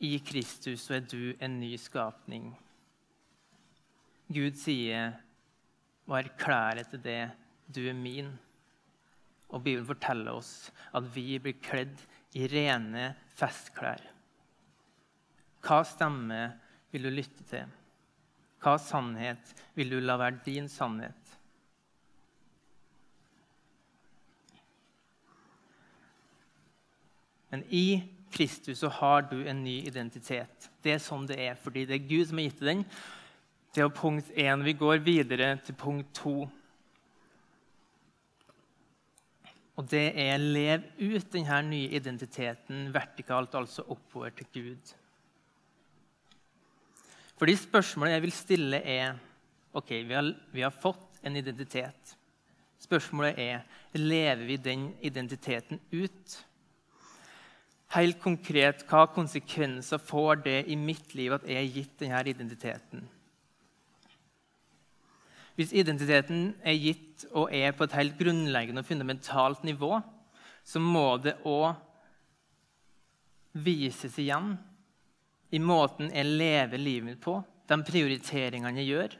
i 0.00 0.14
Kristus 0.24 0.86
så 0.86 0.96
er 0.96 1.04
du 1.04 1.34
en 1.36 1.60
ny 1.60 1.74
skapning. 1.76 2.48
Gud 4.32 4.56
sier 4.56 5.18
og 6.08 6.16
erklærer 6.22 6.88
til 6.88 7.04
det 7.04 7.20
du 7.74 7.82
er 7.88 7.96
min. 7.96 8.32
Og 9.50 9.64
Bibelen 9.64 9.88
forteller 9.88 10.36
oss 10.38 10.70
at 10.94 11.06
vi 11.14 11.38
blir 11.42 11.58
kledd 11.62 11.98
i 12.38 12.46
rene 12.50 13.12
festklær. 13.38 14.02
Hva 15.60 15.82
stemme 15.84 16.44
vil 16.92 17.08
du 17.08 17.12
lytte 17.12 17.44
til? 17.48 17.66
Hva 18.60 18.76
sannhet 18.80 19.54
vil 19.76 19.92
du 19.94 19.98
la 20.02 20.18
være 20.20 20.42
din 20.44 20.68
sannhet? 20.70 21.16
Men 27.50 27.64
i 27.74 28.02
Kristus 28.30 28.78
så 28.78 28.88
har 29.00 29.24
du 29.26 29.40
en 29.48 29.64
ny 29.64 29.80
identitet. 29.88 30.70
Det 30.82 30.94
er 30.94 31.02
sånn 31.02 31.26
det 31.26 31.40
er, 31.42 31.56
fordi 31.58 31.82
det 31.88 31.96
er 31.96 32.06
Gud 32.06 32.28
som 32.30 32.38
har 32.38 32.46
gitt 32.46 32.60
deg 32.60 32.68
den. 32.70 32.84
Det 33.74 33.82
er 33.82 33.90
punkt 33.94 34.30
én. 34.38 34.62
Vi 34.66 34.74
går 34.78 35.02
videre 35.02 35.56
til 35.66 35.76
punkt 35.78 36.12
to. 36.14 36.34
Og 39.80 39.86
det 39.88 40.10
er 40.20 40.36
lev 40.36 40.82
ut 41.00 41.30
denne 41.32 41.58
nye 41.64 41.88
identiteten 41.96 42.90
vertikalt, 42.92 43.54
altså 43.56 43.86
oppover 43.88 44.34
til 44.36 44.48
Gud. 44.52 44.90
Fordi 47.40 47.54
spørsmålet 47.56 48.12
jeg 48.12 48.22
vil 48.26 48.34
stille, 48.36 48.80
er 48.84 49.14
OK, 49.72 49.94
vi 50.04 50.12
har, 50.12 50.28
vi 50.52 50.60
har 50.66 50.74
fått 50.82 51.22
en 51.24 51.38
identitet. 51.40 52.12
Spørsmålet 52.80 53.40
er 53.40 53.62
lever 53.96 54.44
vi 54.44 54.58
den 54.60 54.90
identiteten 55.00 55.80
ut. 55.94 56.36
Helt 57.96 58.20
konkret, 58.20 58.84
hva 58.90 59.06
konsekvenser 59.14 60.02
får 60.04 60.44
det 60.44 60.58
i 60.68 60.76
mitt 60.76 61.16
liv 61.16 61.32
at 61.38 61.48
jeg 61.48 61.56
er 61.56 61.72
gitt 61.78 61.96
denne 62.04 62.20
identiteten? 62.28 63.08
Hvis 65.58 65.74
identiteten 65.76 66.54
er 66.62 66.78
gitt 66.78 67.26
og 67.32 67.52
er 67.52 67.74
på 67.76 67.84
et 67.84 67.96
helt 67.98 68.18
grunnleggende 68.18 68.82
og 68.82 68.88
fundamentalt 68.88 69.64
nivå, 69.66 69.98
så 70.64 70.80
må 70.82 71.16
det 71.22 71.38
òg 71.48 71.74
vises 73.52 74.14
igjen 74.20 74.54
i 75.50 75.58
måten 75.58 76.12
jeg 76.14 76.30
lever 76.30 76.78
livet 76.78 77.08
mitt 77.08 77.22
på, 77.22 77.40
de 77.66 77.78
prioriteringene 77.86 78.82
jeg 78.82 78.90
gjør, 78.90 79.16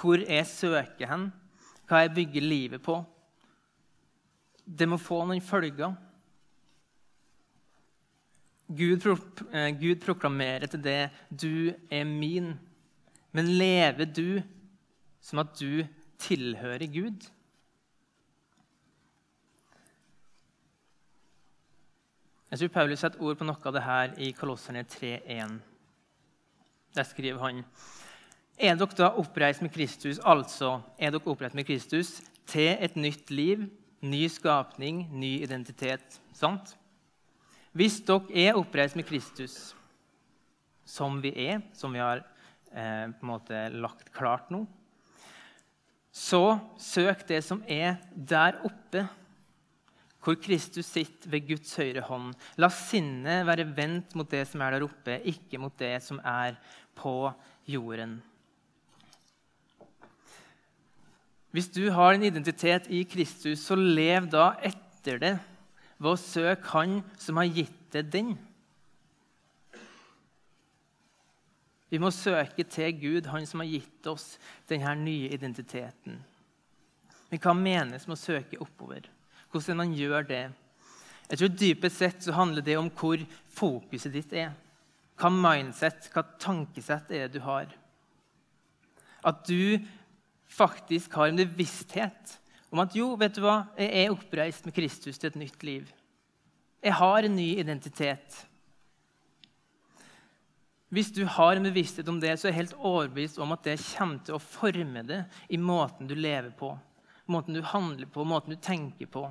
hvor 0.00 0.22
jeg 0.24 0.48
søker 0.48 1.10
hen, 1.10 1.26
hva 1.88 2.04
jeg 2.04 2.14
bygger 2.16 2.46
livet 2.46 2.84
på. 2.84 2.96
Det 4.64 4.88
må 4.88 4.96
få 5.00 5.24
noen 5.26 5.44
følger. 5.44 5.92
Gud, 8.70 9.00
pro 9.02 9.16
Gud 9.80 9.98
proklamerer 10.04 10.70
til 10.70 10.82
det 10.84 11.10
'du 11.28 11.74
er 11.90 12.04
min'. 12.04 12.54
Men 13.32 13.46
lever 13.46 14.04
du 14.04 14.42
som 15.20 15.42
at 15.42 15.52
du 15.60 15.84
tilhører 16.20 16.86
Gud? 16.92 17.28
Jeg 22.50 22.58
tror 22.58 22.72
Paulus 22.74 22.98
setter 22.98 23.22
ord 23.22 23.38
på 23.38 23.46
noe 23.46 23.62
av 23.62 23.74
det 23.76 23.82
her 23.86 24.14
i 24.18 24.32
Kolosserne 24.34 24.82
3,1. 24.82 25.60
Der 26.96 27.06
skriver 27.06 27.44
han 27.44 27.60
Er 28.58 28.74
dere 28.74 28.96
da 28.98 29.12
oppreist 29.22 29.62
med 29.62 29.70
Kristus, 29.70 30.18
altså 30.18 30.80
er 30.98 31.14
dere 31.14 31.30
oppreist 31.30 31.54
med 31.54 31.68
Kristus 31.68 32.16
til 32.50 32.74
et 32.74 32.96
nytt 32.98 33.30
liv, 33.30 33.68
ny 34.02 34.24
skapning, 34.26 35.04
ny 35.14 35.36
identitet. 35.44 36.18
Sant? 36.34 36.74
Hvis 37.70 38.00
dere 38.02 38.26
er 38.34 38.58
oppreist 38.58 38.98
med 38.98 39.06
Kristus, 39.06 39.76
som 40.84 41.22
vi 41.22 41.30
er, 41.46 41.62
som 41.72 41.94
vi 41.94 42.02
har 42.02 42.24
eh, 42.74 43.06
på 43.14 43.22
en 43.22 43.30
måte 43.30 43.62
lagt 43.78 44.10
klart 44.16 44.50
nå, 44.50 44.64
så 46.10 46.58
søk 46.80 47.22
det 47.28 47.40
som 47.46 47.62
er 47.70 48.00
der 48.14 48.58
oppe, 48.66 49.06
hvor 50.20 50.36
Kristus 50.36 50.90
sitter 50.90 51.30
ved 51.32 51.46
Guds 51.48 51.72
høyre 51.78 52.02
hånd. 52.04 52.34
La 52.60 52.68
sinnet 52.74 53.46
være 53.48 53.68
vendt 53.76 54.16
mot 54.18 54.28
det 54.28 54.42
som 54.50 54.60
er 54.60 54.76
der 54.76 54.84
oppe, 54.84 55.20
ikke 55.24 55.60
mot 55.62 55.76
det 55.80 55.94
som 56.04 56.20
er 56.20 56.58
på 56.98 57.30
jorden. 57.70 58.18
Hvis 61.50 61.70
du 61.72 61.88
har 61.90 62.14
en 62.14 62.26
identitet 62.26 62.86
i 62.92 63.02
Kristus, 63.08 63.64
så 63.64 63.74
lev 63.78 64.28
da 64.30 64.52
etter 64.62 65.18
det 65.18 65.32
ved 65.98 66.12
å 66.12 66.20
søke 66.20 66.70
Han 66.74 67.00
som 67.18 67.40
har 67.40 67.50
gitt 67.50 67.80
deg 67.94 68.12
den. 68.12 68.36
Vi 71.90 71.98
må 71.98 72.12
søke 72.14 72.64
til 72.64 72.92
Gud, 73.00 73.26
Han 73.26 73.46
som 73.46 73.60
har 73.60 73.70
gitt 73.70 74.06
oss 74.06 74.38
denne 74.70 74.94
nye 74.94 75.30
identiteten. 75.34 76.20
Men 77.30 77.42
hva 77.42 77.54
menes 77.54 78.06
med 78.06 78.16
å 78.16 78.20
søke 78.20 78.58
oppover? 78.62 79.06
Hvordan 79.50 79.82
man 79.82 79.94
gjør 79.94 80.26
det? 80.26 80.44
Jeg 81.30 81.38
tror 81.38 81.54
Dypest 81.54 81.98
sett 81.98 82.24
så 82.24 82.34
handler 82.34 82.62
det 82.66 82.76
om 82.78 82.90
hvor 82.90 83.22
fokuset 83.54 84.14
ditt 84.14 84.32
er. 84.34 84.52
Hva 85.18 85.30
mindset, 85.34 86.08
hva 86.14 86.24
tankesett 86.42 87.10
er 87.10 87.26
det 87.26 87.38
du 87.38 87.44
har? 87.44 87.70
At 89.26 89.42
du 89.46 89.78
faktisk 90.50 91.14
har 91.18 91.30
en 91.30 91.38
bevissthet 91.38 92.38
om 92.70 92.82
at 92.82 92.94
jo, 92.94 93.12
vet 93.18 93.34
du 93.34 93.42
hva, 93.44 93.64
jeg 93.78 94.04
er 94.04 94.14
oppreist 94.14 94.66
med 94.66 94.74
Kristus 94.74 95.18
til 95.18 95.30
et 95.30 95.38
nytt 95.38 95.66
liv. 95.66 95.90
Jeg 96.80 96.96
har 96.96 97.26
en 97.26 97.36
ny 97.36 97.48
identitet. 97.60 98.44
Hvis 100.90 101.12
du 101.14 101.22
har 101.22 101.54
en 101.54 101.68
bevissthet 101.68 102.08
om 102.10 102.18
det, 102.18 102.32
så 102.34 102.48
er 102.48 102.50
jeg 102.50 102.64
helt 102.64 102.78
overbevist 102.78 103.38
om 103.38 103.52
at 103.54 103.62
det 103.62 103.76
kommer 103.92 104.24
til 104.26 104.34
å 104.34 104.42
forme 104.42 105.04
det 105.06 105.20
i 105.54 105.58
måten 105.60 106.10
du 106.10 106.16
lever 106.18 106.50
på, 106.58 106.72
måten 107.30 107.54
du 107.54 107.62
handler 107.62 108.10
på, 108.10 108.26
måten 108.26 108.56
du 108.56 108.58
tenker 108.58 109.06
på. 109.06 109.22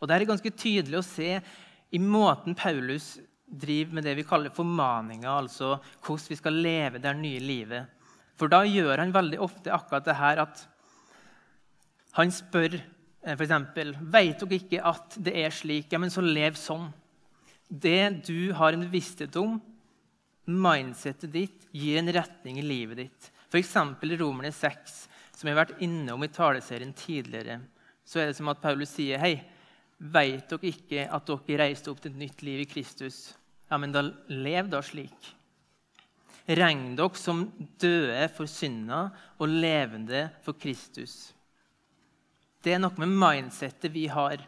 Og 0.00 0.08
Det 0.08 0.16
er 0.16 0.26
ganske 0.28 0.52
tydelig 0.56 0.98
å 1.00 1.06
se 1.06 1.28
i 1.92 2.00
måten 2.00 2.56
Paulus 2.56 3.18
driver 3.44 3.98
med 3.98 4.08
det 4.08 4.14
vi 4.16 4.24
kaller 4.26 4.54
formaninger, 4.54 5.28
altså 5.28 5.76
hvordan 6.04 6.30
vi 6.32 6.38
skal 6.40 6.56
leve 6.64 7.02
det 7.02 7.12
nye 7.18 7.42
livet. 7.42 7.92
For 8.40 8.50
da 8.50 8.64
gjør 8.66 8.98
han 8.98 9.14
veldig 9.14 9.38
ofte 9.44 9.72
akkurat 9.76 10.08
det 10.08 10.16
her 10.18 10.40
at 10.42 10.64
han 12.16 12.32
spør 12.32 12.78
eh, 12.78 13.36
f.eks.: 13.36 13.52
Vet 14.00 14.40
dere 14.40 14.58
ikke 14.58 14.82
at 14.82 15.16
det 15.20 15.36
er 15.44 15.54
slik? 15.54 15.92
Ja, 15.92 16.00
men 16.00 16.10
så 16.10 16.24
lev 16.24 16.56
sånn. 16.58 16.88
Det 17.68 18.24
du 18.26 18.52
har 18.56 18.72
en 18.72 18.84
bevissthet 18.86 19.36
om, 19.36 19.60
mindsetet 20.50 21.32
ditt, 21.32 21.66
gir 21.72 21.98
en 21.98 22.12
retning 22.12 22.58
i 22.60 22.66
livet 22.66 23.00
ditt. 23.04 23.30
F.eks. 23.48 23.74
Romerne 24.18 24.52
6, 24.52 24.96
som 25.34 25.48
jeg 25.48 25.54
har 25.54 25.64
vært 25.64 25.82
innom 25.84 26.24
i 26.24 26.30
taleserien 26.32 26.92
tidligere, 26.96 27.60
så 28.04 28.20
er 28.20 28.30
det 28.30 28.36
som 28.38 28.50
at 28.52 28.60
Paulus 28.62 28.92
sier 28.92 29.22
Hei, 29.22 29.38
vet 29.98 30.50
dere 30.50 30.68
ikke 30.68 31.06
at 31.06 31.30
dere 31.30 31.60
reiste 31.62 31.92
opp 31.92 32.02
til 32.02 32.12
et 32.12 32.20
nytt 32.26 32.44
liv 32.44 32.64
i 32.64 32.68
Kristus? 32.68 33.32
Ja, 33.70 33.78
men 33.80 33.94
da 33.94 34.04
lev 34.28 34.68
da 34.72 34.82
slik. 34.84 35.30
Regn 36.44 36.92
dere 36.98 37.16
som 37.16 37.46
døde 37.80 38.26
for 38.36 38.50
synda 38.50 39.06
og 39.38 39.48
levende 39.48 40.26
for 40.44 40.58
Kristus. 40.60 41.32
Det 42.64 42.74
er 42.74 42.82
noe 42.82 42.96
med 43.00 43.12
mindsettet 43.12 43.92
vi 43.92 44.06
har. 44.12 44.40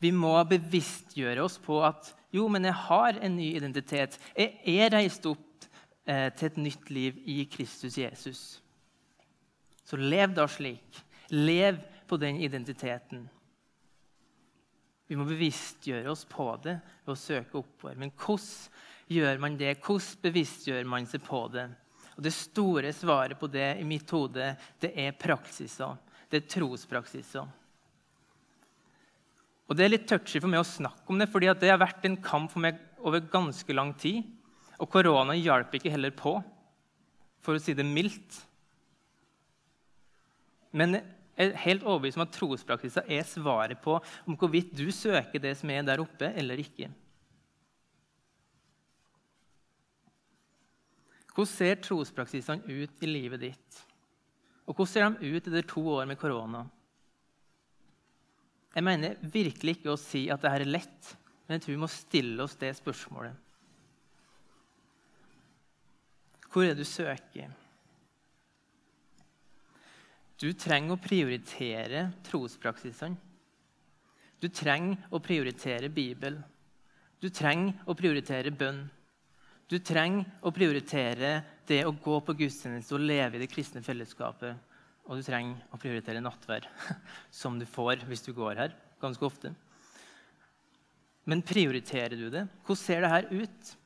Vi 0.00 0.12
må 0.12 0.34
bevisstgjøre 0.48 1.44
oss 1.44 1.56
på 1.60 1.80
at 1.84 2.12
jo, 2.34 2.48
men 2.50 2.66
jeg 2.66 2.74
har 2.88 3.18
en 3.22 3.36
ny 3.38 3.52
identitet. 3.56 4.18
Jeg 4.36 4.58
er 4.82 4.92
reist 4.92 5.26
opp 5.30 5.66
eh, 6.08 6.28
til 6.34 6.50
et 6.50 6.58
nytt 6.60 6.90
liv 6.90 7.20
i 7.24 7.44
Kristus 7.50 7.98
Jesus. 8.00 8.42
Så 9.86 9.98
lev 10.00 10.34
da 10.34 10.48
slik. 10.50 11.02
Lev 11.30 11.78
på 12.06 12.18
den 12.18 12.40
identiteten. 12.42 13.28
Vi 15.06 15.16
må 15.18 15.26
bevisstgjøre 15.28 16.10
oss 16.10 16.24
på 16.26 16.48
det 16.64 16.80
ved 17.04 17.12
å 17.14 17.18
søke 17.18 17.60
oppover. 17.60 17.94
Men 17.98 18.10
hvordan 18.10 19.14
gjør 19.14 19.42
man 19.42 19.58
det? 19.58 19.76
Hvordan 19.78 20.22
bevisstgjør 20.24 20.88
man 20.90 21.06
seg 21.06 21.22
på 21.26 21.44
det? 21.54 21.68
Og 22.16 22.24
Det 22.24 22.32
store 22.34 22.92
svaret 22.96 23.38
på 23.38 23.46
det 23.52 23.76
i 23.78 23.86
mitt 23.86 24.10
hode 24.10 24.54
det 24.82 24.92
er 24.98 25.14
praksiser. 25.18 25.94
Det 26.30 26.42
er 26.42 26.50
trospraksiser. 26.50 27.46
Og 29.66 29.76
Det 29.76 29.84
er 29.84 29.92
litt 29.92 30.06
touchy 30.06 30.38
for 30.38 30.50
meg 30.50 30.62
å 30.62 30.68
snakke 30.68 31.10
om 31.10 31.18
det, 31.18 31.26
fordi 31.30 31.50
det 31.58 31.70
har 31.72 31.80
vært 31.82 32.04
en 32.06 32.18
kamp 32.22 32.52
for 32.52 32.62
meg 32.62 32.78
over 33.02 33.24
ganske 33.32 33.74
lang 33.74 33.92
tid. 33.98 34.22
Og 34.78 34.90
korona 34.92 35.34
hjalp 35.34 35.74
ikke 35.74 35.90
heller 35.90 36.12
på, 36.14 36.36
for 37.42 37.56
å 37.56 37.62
si 37.62 37.74
det 37.74 37.86
mildt. 37.86 38.42
Men 40.76 40.98
jeg 41.00 41.50
er 41.50 41.58
helt 41.64 41.86
overbevist 41.86 42.20
om 42.20 42.24
at 42.26 42.34
trospraksiser 42.36 43.10
er 43.12 43.26
svaret 43.28 43.80
på 43.82 43.96
om 43.98 44.36
hvorvidt 44.38 44.74
du 44.76 44.86
søker 44.94 45.42
det 45.42 45.56
som 45.58 45.72
er 45.72 45.84
der 45.86 46.02
oppe, 46.04 46.30
eller 46.36 46.60
ikke. 46.62 46.90
Hvordan 51.36 51.52
ser 51.52 51.82
trospraksisene 51.84 52.64
ut 52.64 53.02
i 53.04 53.10
livet 53.10 53.42
ditt? 53.42 53.82
Og 54.64 54.78
hvordan 54.78 54.92
ser 54.92 55.18
de 55.20 55.34
ut 55.36 55.48
etter 55.50 55.66
to 55.68 55.82
år 55.98 56.08
med 56.08 56.16
korona? 56.20 56.64
Jeg 58.76 58.84
mener 58.84 59.16
virkelig 59.32 59.78
ikke 59.78 59.94
å 59.94 60.00
si 60.00 60.26
at 60.28 60.42
dette 60.44 60.60
er 60.60 60.68
lett, 60.68 61.12
men 61.46 61.56
jeg 61.56 61.64
tror 61.64 61.72
vi 61.72 61.80
må 61.80 61.88
stille 61.88 62.44
oss 62.44 62.58
det 62.60 62.74
spørsmålet. 62.76 63.32
Hvor 66.52 66.64
er 66.64 66.74
det 66.74 66.84
du 66.84 66.88
søker? 66.88 67.54
Du 70.36 70.50
trenger 70.52 70.92
å 70.92 71.00
prioritere 71.00 72.02
trospraksisene. 72.28 73.16
Du 74.36 74.50
trenger 74.52 75.08
å 75.08 75.22
prioritere 75.24 75.88
Bibelen. 75.88 76.42
Du 77.20 77.30
trenger 77.32 77.80
å 77.88 77.96
prioritere 77.96 78.52
bønn. 78.52 78.82
Du 79.66 79.78
trenger 79.80 80.28
å 80.44 80.52
prioritere 80.52 81.38
det 81.66 81.80
å 81.88 81.94
gå 81.96 82.20
på 82.20 82.36
gudstjeneste 82.36 82.94
og 82.94 83.06
leve 83.08 83.38
i 83.38 83.42
det 83.42 83.48
kristne 83.50 83.80
fellesskapet. 83.82 84.75
Og 85.06 85.18
du 85.18 85.22
trenger 85.22 85.62
å 85.70 85.78
prioritere 85.78 86.22
nattverd, 86.22 86.66
som 87.42 87.60
du 87.60 87.66
får 87.68 88.02
hvis 88.08 88.24
du 88.26 88.32
går 88.34 88.58
her 88.58 88.74
ganske 89.02 89.26
ofte. 89.26 89.52
Men 91.26 91.42
prioriterer 91.46 92.16
du 92.18 92.28
det? 92.30 92.46
Hvordan 92.66 92.80
ser 92.80 93.02
det 93.02 93.12
her 93.12 93.28
ut? 93.30 93.76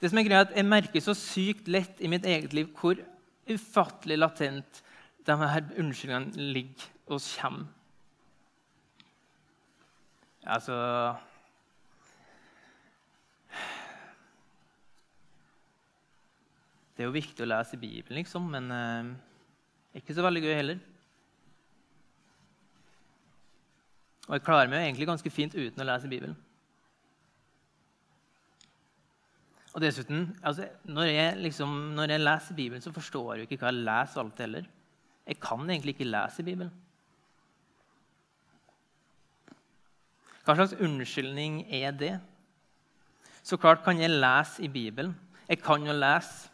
Det 0.00 0.08
som 0.08 0.20
er 0.20 0.24
greia 0.24 0.42
er 0.42 0.48
at 0.48 0.54
Jeg 0.56 0.68
merker 0.68 1.04
så 1.04 1.14
sykt 1.16 1.68
lett 1.68 2.00
i 2.00 2.08
mitt 2.08 2.24
eget 2.28 2.54
liv 2.56 2.70
hvor 2.76 3.00
ufattelig 3.50 4.16
latent 4.16 4.80
de 5.26 5.36
her 5.36 5.66
unnskyldningene 5.76 6.52
ligger 6.54 6.86
og 7.10 7.20
kommer. 7.20 7.66
Altså 10.40 10.76
Det 16.96 17.04
er 17.04 17.08
jo 17.08 17.16
viktig 17.16 17.44
å 17.44 17.48
lese 17.48 17.78
Bibelen, 17.80 18.18
liksom, 18.18 18.48
men 18.52 18.66
eh, 18.76 19.06
ikke 19.98 20.14
så 20.14 20.22
veldig 20.22 20.42
gøy 20.44 20.54
heller. 20.54 20.78
Og 24.28 24.36
jeg 24.36 24.44
klarer 24.46 24.70
meg 24.70 24.84
egentlig 24.84 25.08
ganske 25.10 25.32
fint 25.34 25.56
uten 25.58 25.82
å 25.82 25.86
lese 25.88 26.10
Bibelen. 26.10 26.36
Og 29.70 29.82
dessuten, 29.82 30.28
altså, 30.42 30.66
når, 30.90 31.08
jeg 31.10 31.34
liksom, 31.46 31.74
når 31.94 32.14
jeg 32.14 32.22
leser 32.22 32.58
Bibelen, 32.58 32.82
så 32.82 32.92
forstår 32.94 33.32
jeg 33.32 33.40
jo 33.40 33.48
ikke 33.48 33.60
hva 33.62 33.72
jeg 33.72 33.84
leser 33.86 34.22
alt 34.22 34.42
heller. 34.42 34.70
Jeg 35.26 35.38
kan 35.42 35.62
egentlig 35.66 35.94
ikke 35.94 36.08
lese 36.10 36.46
Bibelen. 36.46 36.72
Hva 40.44 40.56
slags 40.58 40.74
unnskyldning 40.82 41.62
er 41.70 41.94
det? 41.94 42.14
Så 43.46 43.58
klart 43.60 43.84
kan 43.84 43.98
jeg 44.00 44.10
lese 44.10 44.62
i 44.66 44.70
Bibelen. 44.70 45.14
Jeg 45.48 45.62
kan 45.62 45.86
jo 45.86 45.94
lese. 45.94 46.50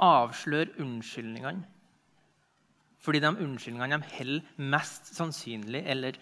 Avslør 0.00 0.72
unnskyldningene. 0.80 1.66
Fordi 3.00 3.20
de 3.22 3.30
unnskyldningene 3.32 4.00
de 4.00 4.16
holder 4.16 4.66
mest 4.72 5.14
sannsynlig 5.16 5.84
eller 5.88 6.18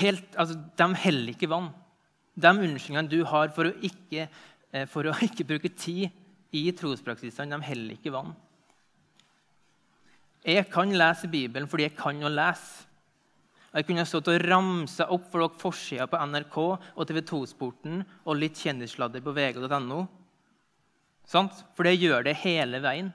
helt, 0.00 0.34
altså, 0.36 0.58
De 0.78 0.88
heller 1.04 1.34
ikke 1.34 1.50
vann. 1.50 1.70
De 2.34 2.50
unnskyldningene 2.50 3.10
du 3.10 3.24
har 3.26 3.52
for 3.54 3.70
å 3.70 3.76
ikke, 3.82 4.28
eh, 4.72 4.86
for 4.86 5.06
å 5.06 5.14
ikke 5.28 5.46
bruke 5.46 5.70
tid 5.74 6.10
i 6.54 6.68
trospraksisene 6.72 7.54
de 7.54 7.68
heller 7.68 7.98
ikke 7.98 8.14
vann. 8.14 8.34
Jeg 10.48 10.68
kan 10.72 10.90
lese 10.94 11.28
Bibelen 11.28 11.68
fordi 11.68 11.88
jeg 11.88 11.98
kan 11.98 12.22
å 12.24 12.30
lese. 12.32 12.86
Jeg 13.68 13.84
kunne 13.84 14.06
stått 14.08 14.30
og 14.32 14.40
ramsa 14.48 15.04
opp 15.12 15.26
for 15.28 15.44
dere 15.44 15.60
forsida 15.60 16.06
på 16.08 16.18
NRK 16.30 16.56
og 16.64 17.02
TV 17.06 17.18
2-sporten 17.28 18.00
og 18.24 18.38
litt 18.38 18.56
kjendissladder 18.56 19.20
på 19.22 19.34
vg.no. 19.36 19.98
For 21.28 21.84
det 21.84 21.98
gjør 22.00 22.24
det 22.24 22.38
hele 22.42 22.80
veien. 22.82 23.10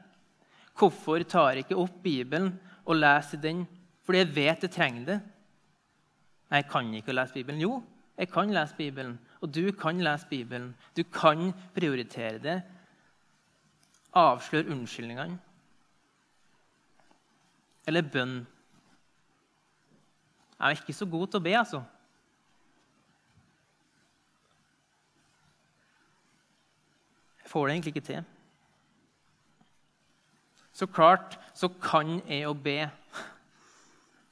Hvorfor 0.78 1.24
tar 1.30 1.54
jeg 1.54 1.66
ikke 1.66 1.80
opp 1.82 1.96
Bibelen 2.04 2.54
og 2.86 3.00
leser 3.00 3.42
den? 3.42 3.66
Fordi 4.06 4.22
jeg 4.22 4.36
vet 4.36 4.66
jeg 4.66 4.74
trenger 4.74 5.06
det. 5.08 5.20
Jeg 6.54 6.68
kan 6.70 6.94
ikke 6.94 7.16
lese 7.16 7.34
Bibelen. 7.34 7.62
Jo, 7.62 7.82
jeg 8.18 8.30
kan 8.30 8.54
lese 8.54 8.78
Bibelen. 8.78 9.18
Og 9.42 9.50
du 9.54 9.72
kan 9.72 10.02
lese 10.04 10.28
Bibelen. 10.30 10.74
Du 10.98 11.04
kan 11.04 11.52
prioritere 11.74 12.38
det 12.44 12.62
avsløre 14.14 14.70
unnskyldningene. 14.70 15.40
Eller 17.88 18.02
bønn. 18.14 18.36
Jeg 20.60 20.70
er 20.70 20.78
ikke 20.78 20.96
så 20.96 21.06
god 21.10 21.28
til 21.28 21.42
å 21.42 21.44
be, 21.44 21.56
altså. 21.60 21.82
Får 27.54 27.68
det 27.68 27.76
egentlig 27.76 27.94
ikke 27.96 28.08
til. 28.10 28.30
Så 30.74 30.88
klart 30.90 31.38
så 31.54 31.70
kan 31.82 32.18
jeg 32.26 32.48
å 32.50 32.56
be. 32.58 32.80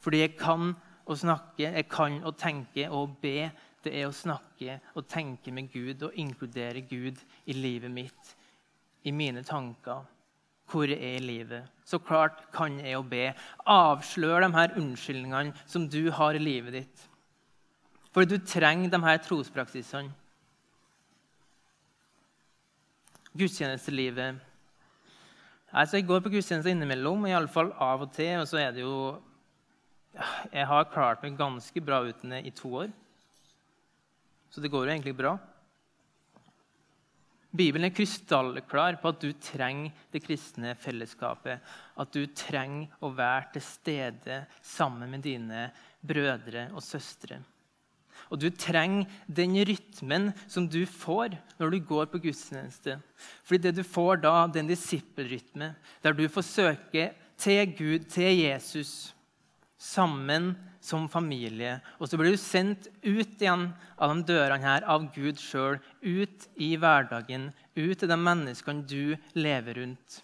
Fordi 0.01 0.23
jeg 0.23 0.37
kan 0.39 0.71
å 1.05 1.17
snakke, 1.17 1.67
jeg 1.67 1.87
kan 1.91 2.17
å 2.25 2.33
tenke. 2.33 2.87
Og 2.89 3.03
å 3.03 3.11
be, 3.21 3.51
det 3.85 3.93
er 3.99 4.07
å 4.07 4.15
snakke 4.15 4.79
og 4.97 5.09
tenke 5.09 5.53
med 5.53 5.69
Gud 5.73 6.07
og 6.07 6.17
inkludere 6.17 6.81
Gud 6.89 7.21
i 7.45 7.57
livet 7.57 7.93
mitt 7.93 8.35
i 9.03 9.13
mine 9.13 9.41
tanker, 9.41 10.03
hvor 10.69 10.85
jeg 10.85 11.01
er 11.01 11.17
i 11.17 11.25
livet. 11.25 11.69
Så 11.85 11.97
klart 12.05 12.43
kan 12.53 12.77
jeg 12.79 12.97
å 12.97 13.05
be. 13.05 13.31
Avslør 13.65 14.45
de 14.45 14.51
her 14.53 14.75
unnskyldningene 14.77 15.55
som 15.65 15.87
du 15.89 16.11
har 16.13 16.37
i 16.37 16.41
livet 16.41 16.77
ditt. 16.77 17.07
For 18.13 18.27
du 18.27 18.37
trenger 18.37 18.91
de 18.91 18.99
her 19.01 19.21
trospraksisene. 19.23 20.13
Gudstjenestelivet. 23.37 24.39
Altså, 25.71 25.97
jeg 25.97 26.07
går 26.09 26.19
på 26.23 26.33
gudstjeneste 26.33 26.73
innimellom, 26.73 27.23
iallfall 27.29 27.71
av 27.79 28.03
og 28.03 28.11
til. 28.15 28.41
Og 28.41 28.49
så 28.49 28.59
er 28.59 28.73
det 28.75 28.83
jo 28.83 29.19
Jeg 30.51 30.67
har 30.67 30.89
klart 30.91 31.21
meg 31.23 31.37
ganske 31.39 31.81
bra 31.81 32.01
uten 32.03 32.33
det 32.35 32.41
i 32.49 32.51
to 32.51 32.73
år. 32.81 32.89
Så 34.51 34.59
det 34.59 34.71
går 34.71 34.83
jo 34.83 34.91
egentlig 34.91 35.15
bra. 35.15 35.37
Bibelen 37.51 37.87
er 37.87 37.95
krystallklar 37.95 38.97
på 38.99 39.11
at 39.11 39.23
du 39.23 39.31
trenger 39.39 39.95
det 40.11 40.21
kristne 40.23 40.73
fellesskapet. 40.79 41.63
At 41.99 42.11
du 42.11 42.25
trenger 42.35 42.91
å 43.03 43.11
være 43.15 43.53
til 43.55 43.63
stede 43.63 44.37
sammen 44.63 45.11
med 45.11 45.23
dine 45.23 45.65
brødre 46.03 46.69
og 46.75 46.83
søstre. 46.83 47.41
Og 48.29 48.41
du 48.41 48.49
trenger 48.53 49.09
den 49.27 49.55
rytmen 49.67 50.29
som 50.45 50.67
du 50.69 50.83
får 50.85 51.37
når 51.59 51.73
du 51.73 51.79
går 51.87 52.11
på 52.11 52.21
gudstjeneste. 52.27 52.99
Fordi 53.43 53.67
det 53.67 53.75
du 53.79 53.83
får 53.87 54.21
da, 54.23 54.35
det 54.47 54.61
er 54.61 54.65
en 54.65 54.73
disippelrytme, 54.73 55.73
der 56.03 56.17
du 56.17 56.27
får 56.29 56.47
søke 56.47 57.11
til 57.41 57.73
Gud, 57.77 58.05
til 58.11 58.43
Jesus, 58.43 59.13
sammen 59.81 60.53
som 60.81 61.07
familie. 61.09 61.77
Og 62.01 62.09
så 62.09 62.17
blir 62.17 62.33
du 62.33 62.41
sendt 62.41 62.89
ut 63.05 63.41
igjen 63.41 63.69
av 64.01 64.13
de 64.13 64.25
dørene 64.33 64.65
her 64.65 64.85
av 64.89 65.07
Gud 65.13 65.39
sjøl, 65.41 65.79
ut 66.01 66.49
i 66.61 66.73
hverdagen, 66.81 67.49
ut 67.77 67.95
til 67.97 68.09
de 68.09 68.17
menneskene 68.17 68.85
du 68.89 69.15
lever 69.37 69.81
rundt. 69.81 70.21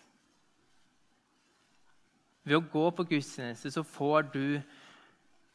Ved 2.47 2.57
å 2.57 2.65
gå 2.71 2.86
på 2.95 3.05
gudstjeneste 3.10 3.73
så 3.73 3.83
får 3.83 4.29
du 4.33 4.45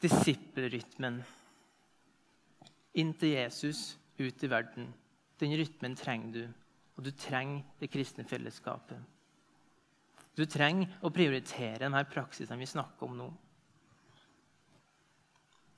disippelrytmen 0.02 1.22
inn 2.98 3.14
til 3.18 3.36
Jesus, 3.36 3.96
ut 4.20 4.44
i 4.44 4.50
verden. 4.50 4.90
Den 5.40 5.54
rytmen 5.58 5.96
trenger 5.98 6.32
du, 6.32 6.42
og 6.96 7.06
du 7.06 7.10
trenger 7.16 7.64
det 7.80 7.90
kristne 7.92 8.24
fellesskapet. 8.28 9.00
Du 10.36 10.44
trenger 10.48 10.92
å 11.04 11.12
prioritere 11.12 11.82
de 11.82 11.92
her 11.92 12.08
praksisene 12.08 12.60
vi 12.60 12.68
snakker 12.68 13.08
om 13.08 13.16
nå. 13.18 13.30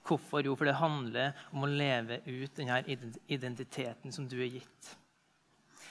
Hvorfor? 0.05 0.45
Jo, 0.45 0.53
for 0.55 0.69
det 0.69 0.77
handler 0.77 1.33
om 1.51 1.65
å 1.65 1.71
leve 1.71 2.21
ut 2.29 2.53
denne 2.59 2.83
identiteten 2.85 4.13
som 4.13 4.29
du 4.29 4.37
er 4.37 4.53
gitt. 4.59 4.91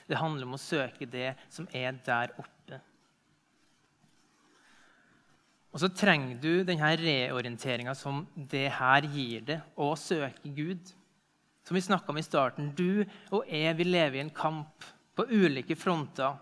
Det 0.07 0.19
handler 0.19 0.45
om 0.45 0.55
å 0.55 0.61
søke 0.61 1.07
det 1.09 1.33
som 1.51 1.67
er 1.73 1.95
der 2.05 2.35
oppe. 2.37 2.79
Og 5.73 5.81
så 5.81 5.89
trenger 5.89 6.37
du 6.37 6.51
denne 6.67 6.91
reorienteringa 6.99 7.95
som 7.97 8.21
det 8.35 8.67
her 8.77 9.07
gir 9.09 9.47
det, 9.47 9.59
å 9.73 9.95
søke 9.97 10.51
Gud. 10.53 10.91
Som 11.63 11.75
vi 11.75 11.81
snakka 11.81 12.11
om 12.11 12.19
i 12.19 12.25
starten, 12.25 12.73
du 12.75 13.05
og 13.31 13.47
jeg 13.47 13.77
vil 13.79 13.93
leve 13.93 14.19
i 14.19 14.23
en 14.23 14.33
kamp 14.35 14.83
på 15.15 15.25
ulike 15.31 15.77
fronter. 15.79 16.35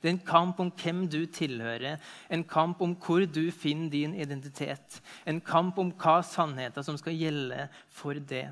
Det 0.00 0.08
er 0.08 0.14
en 0.14 0.24
kamp 0.24 0.60
om 0.62 0.70
hvem 0.72 1.02
du 1.12 1.18
tilhører, 1.28 2.00
en 2.32 2.44
kamp 2.48 2.80
om 2.80 2.94
hvor 3.04 3.26
du 3.28 3.50
finner 3.52 3.92
din 3.92 4.14
identitet. 4.16 5.02
En 5.28 5.42
kamp 5.44 5.78
om 5.78 5.92
hva 5.92 6.22
sannheter 6.24 6.84
som 6.86 6.96
skal 6.96 7.18
gjelde 7.20 7.66
for 7.92 8.16
det. 8.16 8.46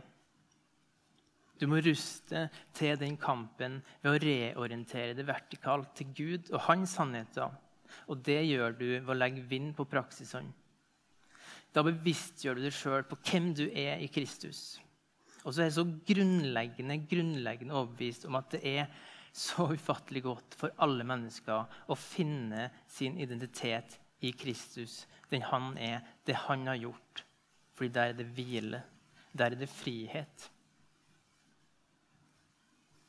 Du 1.59 1.65
må 1.67 1.81
ruste 1.83 2.45
til 2.77 3.01
den 3.01 3.17
kampen 3.19 3.81
ved 4.03 4.13
å 4.13 4.21
reorientere 4.23 5.17
det 5.17 5.27
vertikalt 5.27 5.97
til 5.97 6.13
Gud 6.15 6.53
og 6.53 6.61
hans 6.69 6.95
sannheter. 7.01 7.49
Og 8.07 8.21
det 8.23 8.43
gjør 8.45 8.77
du 8.77 8.89
ved 8.93 9.11
å 9.11 9.17
legge 9.17 9.49
vind 9.49 9.73
på 9.75 9.89
praksisene. 9.89 10.53
Da 11.79 11.85
bevisstgjør 11.87 12.59
du 12.59 12.65
deg 12.65 12.75
sjøl 12.75 13.05
på 13.07 13.21
hvem 13.29 13.53
du 13.55 13.69
er 13.71 14.01
i 14.03 14.09
Kristus. 14.11 14.81
Og 15.45 15.53
så 15.55 15.63
er 15.63 15.69
jeg 15.69 15.77
så 15.77 15.85
grunnleggende, 16.09 16.97
grunnleggende 17.07 17.77
overbevist 17.79 18.27
om 18.27 18.35
at 18.41 18.51
det 18.57 18.63
er 18.67 18.89
så 19.31 19.69
ufattelig 19.71 20.25
godt 20.25 20.57
for 20.59 20.75
alle 20.83 21.07
mennesker 21.07 21.79
å 21.87 21.95
finne 21.95 22.67
sin 22.91 23.15
identitet 23.23 23.95
i 24.27 24.33
Kristus, 24.35 25.05
den 25.31 25.47
han 25.47 25.77
er, 25.79 26.03
det 26.27 26.35
han 26.49 26.67
har 26.67 26.81
gjort. 26.83 27.23
Fordi 27.79 27.95
der 27.95 28.11
er 28.11 28.19
det 28.19 28.27
hvile. 28.35 28.83
Der 29.31 29.53
er 29.53 29.61
det 29.61 29.71
frihet. 29.71 30.49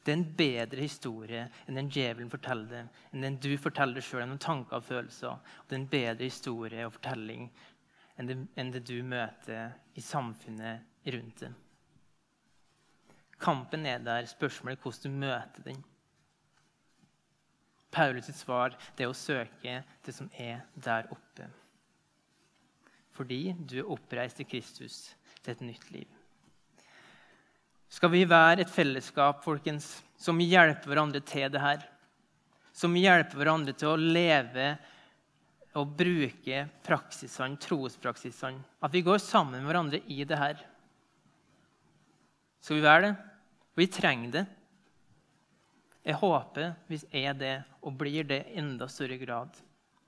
Det 0.05 0.13
er 0.13 0.19
en 0.19 0.29
bedre 0.37 0.85
historie 0.85 1.41
enn 1.65 1.81
den 1.81 1.89
djevelen 1.89 2.29
forteller 2.29 2.69
det, 2.69 2.85
enn 3.09 3.25
den 3.25 3.41
du 3.41 3.51
forteller 3.61 4.05
sjøl 4.05 4.21
gjennom 4.23 4.39
tanker 4.41 4.77
og 4.77 4.85
følelser. 4.85 5.41
Det 5.65 5.75
er 5.75 5.81
en 5.81 5.91
bedre 5.91 6.29
historie 6.29 6.85
og 6.85 6.93
fortelling 6.99 7.49
enn 8.19 8.29
det, 8.29 8.37
enn 8.59 8.73
det 8.73 8.83
du 8.87 8.97
møter 9.03 9.71
i 9.95 10.03
samfunnet 10.03 11.07
rundt 11.15 11.45
deg. 11.45 11.55
Kampen 13.39 13.87
er 13.87 14.03
der, 14.03 14.27
spørsmålet 14.27 14.75
er 14.77 14.83
hvordan 14.83 15.05
du 15.15 15.23
møter 15.23 15.67
den. 15.69 15.79
Paulus 17.89 18.27
sitt 18.27 18.37
svar 18.37 18.75
det 18.97 19.07
er 19.07 19.13
å 19.13 19.17
søke 19.17 19.79
det 20.05 20.13
som 20.13 20.27
er 20.37 20.65
der 20.75 21.07
oppe. 21.15 21.47
Fordi 23.15 23.41
du 23.59 23.79
er 23.79 23.91
oppreist 23.95 24.43
i 24.43 24.47
Kristus 24.47 25.05
til 25.39 25.55
et 25.55 25.67
nytt 25.71 25.91
liv 25.95 26.19
skal 27.89 28.11
vi 28.13 28.21
være 28.29 28.63
et 28.63 28.71
fellesskap 28.71 29.41
folkens, 29.43 29.97
som 30.19 30.39
hjelper 30.41 30.91
hverandre 30.91 31.21
til 31.25 31.49
det 31.51 31.61
her. 31.63 31.81
Som 32.75 32.95
hjelper 32.95 33.41
hverandre 33.41 33.73
til 33.75 33.91
å 33.91 33.99
leve 33.99 34.75
og 35.77 35.91
bruke 35.97 36.63
praksisene, 36.85 37.59
trospraksisene. 37.61 38.63
At 38.81 38.93
vi 38.93 39.03
går 39.05 39.19
sammen 39.21 39.59
med 39.59 39.69
hverandre 39.69 40.01
i 40.09 40.23
det 40.25 40.39
her. 40.39 40.63
Skal 42.59 42.79
vi 42.79 42.85
være 42.85 43.03
det? 43.05 43.13
Vi 43.79 43.87
trenger 43.87 44.33
det. 44.33 44.45
Jeg 46.03 46.17
håper 46.19 46.73
vi 46.89 46.99
er 47.21 47.35
det 47.37 47.55
og 47.85 47.95
blir 47.99 48.25
det 48.27 48.41
i 48.49 48.59
enda 48.59 48.87
større 48.89 49.19
grad. 49.21 49.53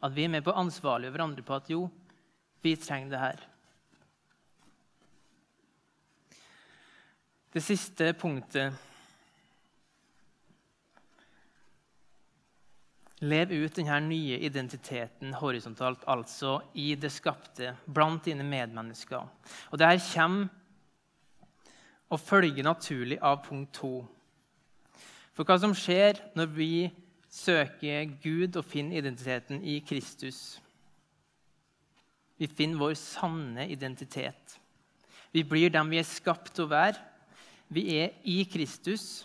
At 0.02 0.16
vi 0.16 0.26
er 0.26 0.34
med 0.34 0.44
på 0.44 0.54
å 0.54 0.64
ansvarliggjøre 0.64 1.14
hverandre 1.14 1.46
på 1.46 1.56
at 1.56 1.70
jo, 1.70 1.86
vi 2.62 2.76
trenger 2.80 3.14
det 3.14 3.22
her. 3.22 3.44
Det 7.52 7.62
siste 7.64 8.14
punktet 8.18 8.91
Lev 13.22 13.52
ut 13.54 13.76
denne 13.78 14.00
nye 14.08 14.40
identiteten 14.42 15.36
horisontalt, 15.38 16.02
altså 16.10 16.56
i 16.74 16.96
det 16.98 17.12
skapte, 17.14 17.76
blant 17.86 18.26
dine 18.26 18.44
medmennesker. 18.44 19.28
Og 19.70 19.78
det 19.78 19.88
her 19.92 20.02
kommer 20.14 20.50
og 22.12 22.20
følger 22.20 22.66
naturlig 22.66 23.20
av 23.22 23.44
punkt 23.46 23.72
to. 23.78 24.02
For 25.32 25.48
hva 25.48 25.60
som 25.62 25.76
skjer 25.78 26.20
når 26.36 26.50
vi 26.58 26.74
søker 27.32 28.10
Gud 28.24 28.58
og 28.60 28.68
finner 28.68 29.00
identiteten 29.00 29.62
i 29.64 29.78
Kristus? 29.86 30.60
Vi 32.42 32.50
finner 32.50 32.82
vår 32.82 32.98
sanne 33.00 33.68
identitet. 33.70 34.58
Vi 35.32 35.46
blir 35.48 35.72
dem 35.72 35.94
vi 35.94 36.02
er 36.02 36.08
skapt 36.08 36.56
til 36.56 36.66
å 36.66 36.74
være. 36.74 36.98
Vi 37.72 37.86
er 38.02 38.18
i 38.28 38.42
Kristus, 38.52 39.24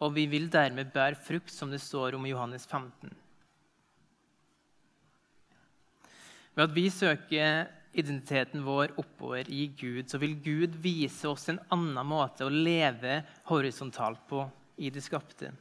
og 0.00 0.12
vi 0.16 0.26
vil 0.28 0.50
dermed 0.52 0.92
bære 0.92 1.18
frukt, 1.26 1.52
som 1.52 1.70
det 1.72 1.80
står 1.80 2.16
om 2.16 2.26
i 2.26 2.32
Johannes 2.34 2.66
15. 2.66 3.12
Ved 6.56 6.64
at 6.64 6.74
vi 6.76 6.86
søker 6.92 7.66
identiteten 7.96 8.64
vår 8.64 8.94
oppover 9.00 9.48
i 9.48 9.66
Gud, 9.76 10.08
så 10.08 10.20
vil 10.20 10.36
Gud 10.44 10.76
vise 10.84 11.28
oss 11.28 11.48
en 11.48 11.60
annen 11.72 12.08
måte 12.08 12.44
å 12.44 12.52
leve 12.52 13.22
horisontalt 13.48 14.24
på 14.28 14.44
i 14.76 14.92
det 14.92 15.04
skapte 15.04 15.52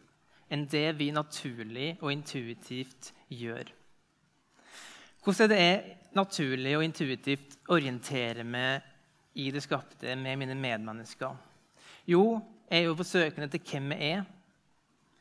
enn 0.52 0.67
det 0.69 0.91
vi 1.00 1.08
naturlig 1.10 1.95
og 2.04 2.12
intuitivt 2.13 3.12
gjør. 3.34 3.71
Hvordan 5.26 5.52
er 5.56 5.56
det 5.58 5.95
naturlig 6.15 6.76
og 6.78 6.84
intuitivt 6.86 7.58
orientere 7.74 8.45
meg 8.45 8.86
i 9.41 9.50
det 9.52 9.63
skapte 9.65 10.13
med 10.15 10.38
mine 10.39 10.56
medmennesker? 10.56 11.34
Jo, 12.06 12.38
jeg 12.69 12.80
er 12.82 12.88
jo 12.88 12.97
på 12.97 13.06
søken 13.06 13.45
etter 13.45 13.62
hvem 13.62 13.93
jeg 13.93 14.12
er. 14.17 14.25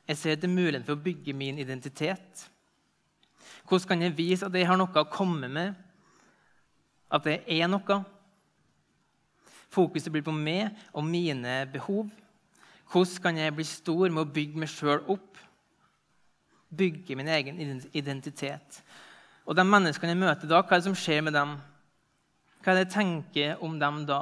Jeg 0.09 0.21
ser 0.21 0.37
etter 0.37 0.53
muligheten 0.53 0.87
for 0.87 0.97
å 0.97 1.05
bygge 1.05 1.33
min 1.37 1.59
identitet. 1.61 2.45
Hvordan 3.69 3.89
kan 3.89 4.03
jeg 4.05 4.17
vise 4.17 4.47
at 4.47 4.57
jeg 4.57 4.69
har 4.69 4.77
noe 4.81 5.01
å 5.01 5.09
komme 5.09 5.49
med? 5.49 5.77
At 7.13 7.27
jeg 7.29 7.45
er 7.61 7.71
noe? 7.71 8.01
Fokuset 9.75 10.13
blir 10.13 10.25
på 10.25 10.35
meg 10.35 10.75
og 10.93 11.07
mine 11.09 11.65
behov. 11.73 12.13
Hvordan 12.93 13.23
kan 13.23 13.41
jeg 13.41 13.57
bli 13.57 13.67
stor 13.67 14.13
med 14.13 14.23
å 14.25 14.33
bygge 14.37 14.61
meg 14.61 14.71
sjøl 14.73 15.01
opp? 15.11 15.41
Bygge 16.75 17.17
min 17.17 17.31
egen 17.33 17.61
identitet. 17.93 18.83
Og 19.45 19.57
de 19.57 19.65
menneskene 19.67 20.15
jeg 20.15 20.21
møter 20.21 20.49
da, 20.49 20.63
hva 20.63 20.77
er 20.77 20.83
det 20.83 20.89
som 20.89 20.97
skjer 20.97 21.25
med 21.25 21.37
dem? 21.37 21.57
Hva 22.61 22.73
er 22.73 22.79
det 22.79 22.87
jeg 22.87 22.95
tenker 22.95 23.65
om 23.65 23.77
dem 23.81 24.05
da? 24.09 24.21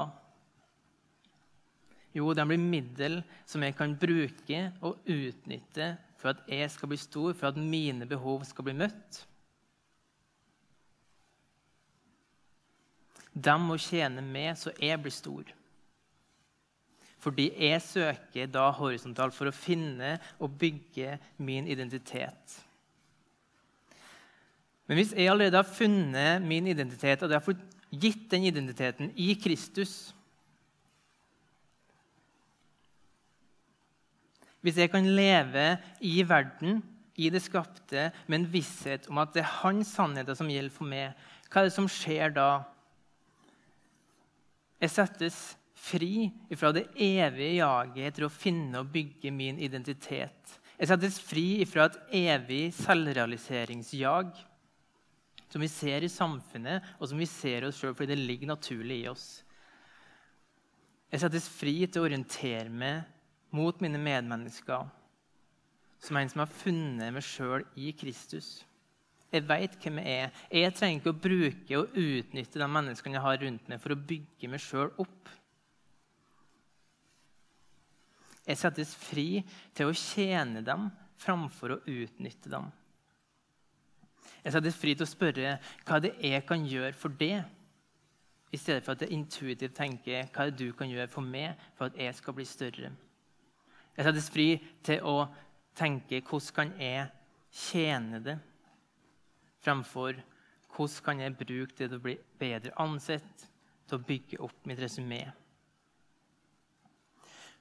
Jo, 2.12 2.32
de 2.36 2.44
blir 2.44 2.60
middel 2.60 3.20
som 3.48 3.62
jeg 3.64 3.76
kan 3.76 3.94
bruke 3.96 4.62
og 4.84 5.06
utnytte 5.08 5.94
for 6.20 6.34
at 6.34 6.42
jeg 6.46 6.70
skal 6.70 6.90
bli 6.92 6.98
stor, 7.00 7.32
for 7.34 7.50
at 7.50 7.58
mine 7.58 8.06
behov 8.06 8.44
skal 8.46 8.68
bli 8.68 8.76
møtt. 8.78 9.22
De 13.32 13.54
må 13.58 13.78
tjene 13.80 14.22
meg 14.24 14.54
så 14.60 14.74
jeg 14.76 15.00
blir 15.02 15.14
stor. 15.14 15.48
Fordi 17.22 17.48
jeg 17.68 17.82
søker 17.84 18.50
da 18.50 18.66
horisontalt 18.74 19.34
for 19.34 19.48
å 19.48 19.54
finne 19.54 20.16
og 20.42 20.56
bygge 20.58 21.16
min 21.42 21.68
identitet. 21.70 22.58
Men 24.86 24.98
hvis 24.98 25.14
jeg 25.14 25.30
allerede 25.30 25.56
har 25.56 25.68
funnet 25.68 26.42
min 26.44 26.66
identitet, 26.68 27.22
og 27.22 27.30
jeg 27.30 27.38
har 27.38 27.46
fått 27.46 27.62
gitt 27.92 28.26
den 28.32 28.48
identiteten 28.50 29.12
i 29.16 29.30
Kristus, 29.38 30.12
Hvis 34.62 34.78
jeg 34.78 34.92
kan 34.92 35.06
leve 35.16 35.76
i 36.00 36.20
verden, 36.26 36.80
i 37.18 37.28
det 37.30 37.42
skapte, 37.44 38.10
med 38.26 38.40
en 38.40 38.50
visshet 38.52 39.08
om 39.10 39.18
at 39.20 39.34
det 39.34 39.42
er 39.42 39.56
hans 39.60 39.90
sannheter 39.98 40.36
som 40.38 40.50
gjelder 40.50 40.72
for 40.74 40.88
meg, 40.88 41.18
hva 41.50 41.60
er 41.60 41.68
det 41.68 41.74
som 41.74 41.90
skjer 41.90 42.32
da? 42.32 42.50
Jeg 44.82 44.94
settes 44.94 45.40
fri 45.82 46.30
fra 46.56 46.70
det 46.74 46.86
evige 46.94 47.58
jaget 47.58 48.06
etter 48.08 48.26
å 48.26 48.32
finne 48.32 48.80
og 48.80 48.90
bygge 48.94 49.34
min 49.34 49.58
identitet. 49.62 50.56
Jeg 50.78 50.90
settes 50.90 51.18
fri 51.22 51.62
fra 51.68 51.90
et 51.90 51.98
evig 52.22 52.64
selvrealiseringsjag 52.78 54.32
som 55.52 55.60
vi 55.60 55.68
ser 55.68 56.00
i 56.00 56.08
samfunnet, 56.08 56.80
og 56.96 57.10
som 57.10 57.18
vi 57.20 57.28
ser 57.28 57.66
oss 57.66 57.76
sjøl 57.76 57.92
fordi 57.92 58.14
det 58.14 58.22
ligger 58.24 58.54
naturlig 58.54 59.02
i 59.02 59.08
oss. 59.10 59.26
Jeg 61.12 61.20
settes 61.20 61.50
fri 61.52 61.74
til 61.84 62.00
å 62.00 62.06
orientere 62.08 62.70
meg 62.72 63.02
mot 63.52 63.80
mine 63.84 64.00
medmennesker 64.00 64.88
som 66.02 66.18
en 66.18 66.30
som 66.30 66.42
har 66.42 66.50
funnet 66.50 67.14
meg 67.14 67.24
sjøl 67.24 67.62
i 67.78 67.92
Kristus. 67.94 68.62
Jeg 69.32 69.46
veit 69.48 69.76
hvem 69.80 70.00
jeg 70.02 70.24
er. 70.24 70.40
Jeg 70.50 70.74
trenger 70.76 70.98
ikke 71.00 71.12
å 71.12 71.22
bruke 71.24 71.78
og 71.78 71.94
utnytte 71.96 72.60
de 72.60 72.68
menneskene 72.68 73.16
jeg 73.16 73.24
har 73.24 73.38
rundt 73.40 73.70
meg, 73.70 73.80
for 73.80 73.94
å 73.94 74.02
bygge 74.10 74.50
meg 74.50 74.60
sjøl 74.60 74.90
opp. 75.00 75.30
Jeg 78.42 78.58
settes 78.58 78.92
fri 78.98 79.44
til 79.72 79.88
å 79.88 79.96
tjene 79.96 80.64
dem 80.66 80.90
framfor 81.22 81.76
å 81.76 81.82
utnytte 81.86 82.50
dem. 82.50 82.66
Jeg 84.42 84.56
settes 84.56 84.76
fri 84.76 84.96
til 84.96 85.06
å 85.06 85.12
spørre 85.12 85.54
hva 85.86 86.00
det 86.02 86.16
er 86.18 86.40
jeg 86.40 86.46
kan 86.48 86.66
gjøre 86.66 86.96
for 86.98 87.14
det, 87.14 87.44
i 88.52 88.58
stedet 88.60 88.82
for 88.84 88.92
at 88.92 89.06
jeg 89.06 89.14
intuitivt 89.16 89.78
tenker 89.78 90.26
hva 90.34 90.50
det 90.50 90.58
du 90.58 90.74
kan 90.76 90.90
gjøre 90.90 91.08
for 91.08 91.24
meg 91.24 91.56
for 91.78 91.88
at 91.88 91.96
jeg 91.96 92.18
skal 92.18 92.36
bli 92.36 92.44
større. 92.44 92.90
Jeg 93.96 94.06
settes 94.08 94.30
fri 94.32 94.48
til 94.84 95.04
å 95.04 95.26
tenke 95.76 96.22
hvordan 96.24 96.56
kan 96.56 96.74
jeg 96.80 97.08
tjene 97.52 98.20
det, 98.24 98.38
fremfor 99.62 100.16
hvordan 100.72 101.04
kan 101.04 101.20
jeg 101.20 101.36
bruke 101.36 101.76
det 101.76 101.88
til 101.90 101.98
å 101.98 102.02
bli 102.02 102.16
bedre 102.40 102.72
ansett, 102.80 103.46
til 103.86 103.98
å 103.98 104.06
bygge 104.08 104.40
opp 104.44 104.68
mitt 104.68 104.80
resymé. 104.80 105.26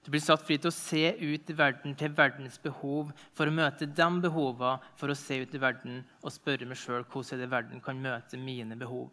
Du 0.02 0.10
blir 0.10 0.22
satt 0.24 0.41
fri 0.41 0.56
til 0.58 0.72
å 0.72 0.74
se 0.74 1.12
ut 1.20 1.50
i 1.52 1.54
verden 1.54 1.94
til 1.98 2.13
verdens 2.17 2.58
behov, 2.62 3.12
for 3.38 3.46
å 3.46 3.54
møte 3.54 3.86
de 3.86 4.08
behovene, 4.24 4.80
for 4.98 5.13
å 5.13 5.17
se 5.17 5.38
ut 5.44 5.54
i 5.54 5.62
verden 5.62 6.00
og 6.24 6.34
spørre 6.34 6.65
meg 6.65 6.80
sjøl 6.82 7.06
hvordan 7.06 7.44
det 7.44 7.50
verden 7.52 7.84
kan 7.86 8.00
møte 8.02 8.39
mine 8.41 8.78
behov. 8.80 9.12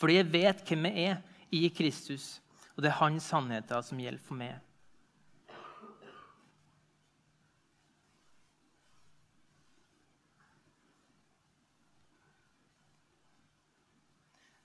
Fordi 0.00 0.16
jeg 0.16 0.30
vet 0.32 0.62
hvem 0.64 0.88
jeg 0.88 1.10
er 1.10 1.20
i 1.52 1.68
Kristus, 1.74 2.38
og 2.76 2.84
det 2.84 2.92
er 2.92 3.00
hans 3.02 3.28
sannheter 3.28 3.84
som 3.84 4.00
gjelder 4.00 4.24
for 4.24 4.40
meg. 4.40 4.56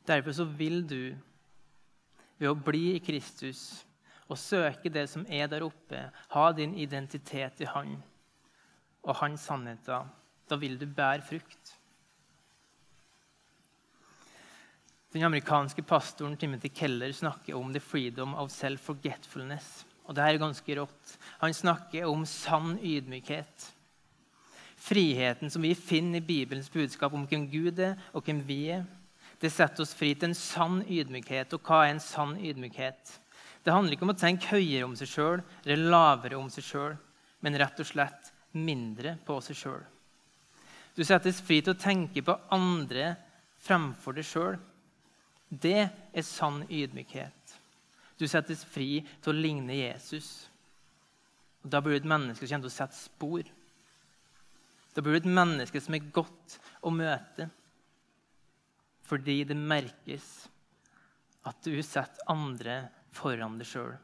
Derfor 0.08 0.32
så 0.32 0.46
vil 0.46 0.82
du, 0.88 1.16
ved 2.38 2.50
å 2.50 2.58
bli 2.58 2.96
i 2.96 3.04
Kristus, 3.04 3.84
og 4.32 4.40
søke 4.40 4.90
det 4.90 5.10
som 5.12 5.26
er 5.30 5.50
der 5.52 5.66
oppe, 5.66 6.08
ha 6.32 6.46
din 6.56 6.74
identitet 6.80 7.62
i 7.62 7.70
Han 7.74 7.98
og 9.02 9.18
Hans 9.20 9.44
sannheter, 9.50 10.08
da 10.50 10.58
vil 10.60 10.78
du 10.80 10.88
bære 10.88 11.26
frukt. 11.26 11.76
Den 15.12 15.26
amerikanske 15.28 15.84
pastoren 15.84 16.38
Timothy 16.40 16.70
Keller 16.72 17.12
snakker 17.12 17.56
om 17.56 17.74
'the 17.74 17.80
freedom 17.80 18.34
of 18.34 18.50
self-forgetfulness'. 18.52 19.86
Og 20.06 20.16
det 20.16 20.24
er 20.24 20.38
ganske 20.38 20.76
rått. 20.80 21.18
Han 21.40 21.54
snakker 21.54 22.06
om 22.06 22.26
sann 22.26 22.80
ydmykhet. 22.80 23.74
Friheten 24.78 25.50
som 25.50 25.62
vi 25.62 25.74
finner 25.76 26.18
i 26.18 26.26
Bibelens 26.26 26.70
budskap 26.70 27.14
om 27.14 27.28
hvem 27.28 27.52
Gud 27.52 27.80
er, 27.80 27.96
og 28.14 28.24
hvem 28.24 28.48
vi 28.48 28.70
er, 28.70 28.86
det 29.42 29.50
setter 29.50 29.82
oss 29.84 29.96
fri 29.98 30.14
til 30.14 30.30
en 30.30 30.38
sann 30.38 30.82
ydmykhet. 30.86 31.56
Og 31.58 31.66
hva 31.66 31.86
er 31.86 31.96
en 31.96 32.04
sann 32.04 32.36
ydmykhet? 32.38 33.16
Det 33.66 33.74
handler 33.74 33.96
ikke 33.96 34.06
om 34.06 34.14
å 34.14 34.18
tenke 34.18 34.54
høyere 34.54 34.86
om 34.88 34.94
seg 34.98 35.10
sjøl 35.10 35.42
eller 35.64 35.90
lavere 35.94 36.38
om 36.38 36.50
seg 36.50 36.66
sjøl, 36.66 36.96
men 37.42 37.58
rett 37.62 37.82
og 37.82 37.90
slett 37.90 38.32
mindre 38.58 39.16
på 39.26 39.38
seg 39.46 39.58
sjøl. 39.58 39.82
Du 40.98 41.04
settes 41.08 41.40
fri 41.42 41.62
til 41.64 41.74
å 41.74 41.80
tenke 41.80 42.24
på 42.26 42.36
andre 42.54 43.16
fremfor 43.66 44.18
deg 44.18 44.28
sjøl. 44.28 44.58
Det 45.50 45.88
er 45.88 46.26
sann 46.26 46.62
ydmykhet. 46.70 47.56
Du 48.18 48.28
settes 48.30 48.62
fri 48.68 49.02
til 49.22 49.34
å 49.34 49.38
ligne 49.38 49.78
Jesus. 49.78 50.30
Og 51.62 51.72
da 51.74 51.82
blir 51.82 51.98
du 51.98 52.04
et 52.04 52.12
menneske 52.12 52.46
som 52.46 52.56
kommer 52.56 52.68
til 52.68 52.74
å 52.74 52.76
sette 52.76 52.98
spor. 52.98 53.50
Da 54.94 55.02
blir 55.02 55.16
du 55.16 55.22
et 55.22 55.34
menneske 55.40 55.82
som 55.82 55.96
er 55.96 56.12
godt 56.14 56.58
å 56.84 56.94
møte, 56.94 57.48
fordi 59.12 59.42
det 59.44 59.58
merkes 59.60 60.28
at 61.48 61.58
du 61.66 61.76
setter 61.84 62.32
andre 62.32 62.86
foran 63.12 63.58
deg 63.60 63.68
sjøl. 63.68 63.96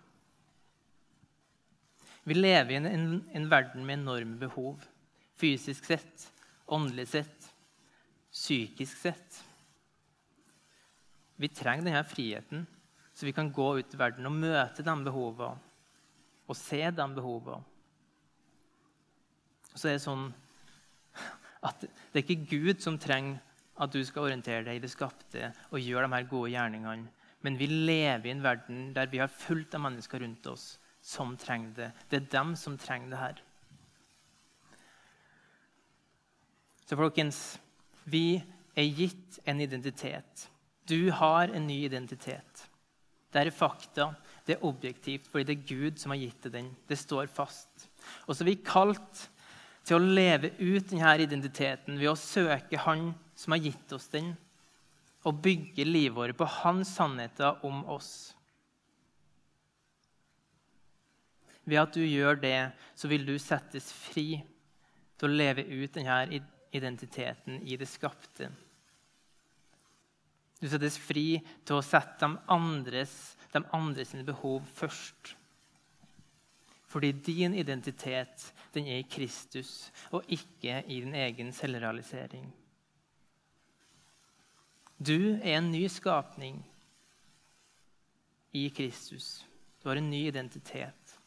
Vi 2.28 2.36
lever 2.36 2.74
i 2.74 2.80
en, 2.82 3.22
en, 3.32 3.46
verden 3.48 3.86
med 3.88 4.02
enorme 4.02 4.36
behov. 4.41 4.82
Fysisk 5.39 5.86
sett, 5.88 6.26
åndelig 6.65 7.06
sett, 7.13 7.46
psykisk 8.34 9.00
sett. 9.00 9.38
Vi 11.39 11.48
trenger 11.56 11.88
denne 11.88 12.04
friheten, 12.04 12.65
så 13.13 13.30
vi 13.30 13.36
kan 13.38 13.54
gå 13.54 13.70
ut 13.78 13.96
i 13.96 14.02
verden 14.02 14.28
og 14.28 14.36
møte 14.36 14.84
de 14.84 14.98
behovene 15.08 15.63
og 16.48 16.56
se 16.56 16.80
de 16.80 17.08
behovene. 17.15 17.63
Og 19.72 19.80
så 19.80 19.89
er 19.89 19.98
det 19.98 20.04
sånn 20.04 20.28
at 21.67 21.84
det 21.84 22.20
er 22.20 22.24
ikke 22.24 22.50
Gud 22.50 22.84
som 22.84 23.00
trenger 23.00 23.39
at 23.78 23.94
du 23.94 24.02
skal 24.06 24.28
orientere 24.28 24.66
deg 24.66 24.80
i 24.80 24.84
det 24.84 24.92
skapte 24.92 25.52
og 25.70 25.82
gjøre 25.82 26.08
de 26.08 26.16
her 26.16 26.30
gode 26.30 26.52
gjerningene. 26.54 27.13
Men 27.46 27.58
vi 27.60 27.68
lever 27.70 28.26
i 28.28 28.34
en 28.34 28.44
verden 28.44 28.92
der 28.96 29.10
vi 29.12 29.22
har 29.22 29.32
fullt 29.32 29.76
av 29.78 29.84
mennesker 29.86 30.24
rundt 30.24 30.48
oss 30.50 30.72
som 31.04 31.36
trenger 31.40 31.76
det. 31.78 31.92
Det 32.10 32.20
er 32.20 32.32
dem 32.34 32.56
som 32.60 32.78
trenger 32.80 33.13
det 33.13 33.22
her. 33.22 33.44
Så 36.88 36.98
folkens, 36.98 37.60
vi 38.08 38.40
er 38.78 38.88
gitt 38.96 39.40
en 39.46 39.62
identitet. 39.62 40.48
Du 40.88 41.12
har 41.12 41.52
en 41.52 41.68
ny 41.68 41.82
identitet. 41.86 42.63
Det 43.32 43.42
er 43.44 43.52
fakta, 43.52 44.13
det 44.48 44.56
er 44.56 44.66
objektivt, 44.66 45.28
fordi 45.28 45.44
det 45.50 45.56
er 45.58 45.68
Gud 45.68 46.00
som 46.00 46.13
har 46.13 46.22
gitt 46.22 46.48
deg 46.48 46.54
den. 46.54 46.70
Det 46.88 46.98
står 47.00 47.28
fast. 47.28 47.90
Og 48.26 48.34
så 48.34 48.44
er 48.44 48.54
vi 48.54 48.62
kalt 48.63 49.28
til 49.88 49.98
å 49.98 50.13
leve 50.20 50.54
ut 50.60 50.88
denne 50.90 51.13
identiteten 51.24 52.00
ved 52.00 52.12
å 52.12 52.20
søke 52.20 52.80
Han 52.88 53.12
som 53.38 53.54
har 53.54 53.62
gitt 53.62 53.93
oss 53.93 54.10
den, 54.10 54.34
og 55.28 55.41
bygge 55.43 55.86
livet 55.86 56.15
vårt 56.17 56.38
på 56.39 56.47
hans 56.63 56.95
sannheter 56.97 57.63
om 57.67 57.84
oss. 57.93 58.12
Ved 61.67 61.82
at 61.82 61.97
du 61.97 62.04
gjør 62.06 62.39
det, 62.39 62.71
så 62.95 63.10
vil 63.12 63.26
du 63.28 63.36
settes 63.41 63.91
fri 63.91 64.39
til 65.19 65.28
å 65.28 65.38
leve 65.41 65.65
ut 65.67 65.93
denne 65.97 66.21
identiteten 66.71 67.60
i 67.67 67.78
det 67.78 67.89
skapte. 67.91 68.50
Du 70.58 70.65
settes 70.71 70.97
fri 70.97 71.41
til 71.67 71.78
å 71.78 71.86
sette 71.86 72.23
de 72.23 72.39
andres, 72.54 73.36
de 73.54 73.62
andres 73.76 74.15
behov 74.26 74.63
først. 74.80 75.36
Fordi 76.88 77.12
din 77.12 77.54
identitet 77.54 78.47
den 78.73 78.88
er 78.88 79.04
i 79.04 79.10
Kristus 79.12 79.91
og 80.15 80.26
ikke 80.32 80.80
i 80.88 81.02
din 81.04 81.13
egen 81.19 81.52
selvrealisering. 81.54 82.47
Du 84.98 85.38
er 85.38 85.60
en 85.60 85.70
ny 85.72 85.84
skapning 85.94 86.58
i 88.58 88.70
Kristus. 88.70 89.46
Du 89.82 89.90
har 89.90 89.96
en 89.96 90.10
ny 90.10 90.24
identitet. 90.28 91.20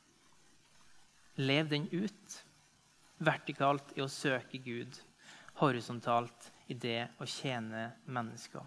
Lev 1.39 1.71
den 1.71 1.87
ut. 1.93 2.41
Vertikalt 3.21 3.95
i 3.95 4.03
å 4.03 4.11
søke 4.11 4.59
Gud. 4.65 4.99
Horisontalt 5.61 6.51
i 6.67 6.75
det 6.75 7.13
å 7.21 7.29
tjene 7.29 7.91
mennesker. 8.11 8.67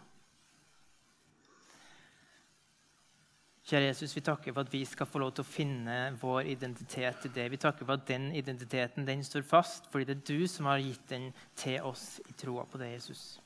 Kjære 3.64 3.90
Jesus, 3.90 4.16
vi 4.16 4.24
takker 4.24 4.52
for 4.52 4.64
at 4.64 4.74
vi 4.74 4.84
skal 4.88 5.08
få 5.08 5.20
lov 5.24 5.36
til 5.36 5.44
å 5.44 5.52
finne 5.52 5.98
vår 6.20 6.50
identitet 6.52 7.28
i 7.28 7.32
det. 7.32 7.48
Vi 7.52 7.60
takker 7.60 7.88
for 7.88 7.96
at 7.96 8.08
den 8.08 8.32
identiteten 8.36 9.08
den 9.08 9.24
står 9.24 9.44
fast, 9.48 9.88
fordi 9.92 10.10
det 10.10 10.18
er 10.18 10.28
du 10.32 10.48
som 10.52 10.68
har 10.72 10.84
gitt 10.84 11.08
den 11.12 11.32
til 11.60 11.80
oss 11.88 12.22
i 12.28 12.36
troa 12.40 12.68
på 12.68 12.80
det, 12.80 12.92
Jesus. 12.98 13.43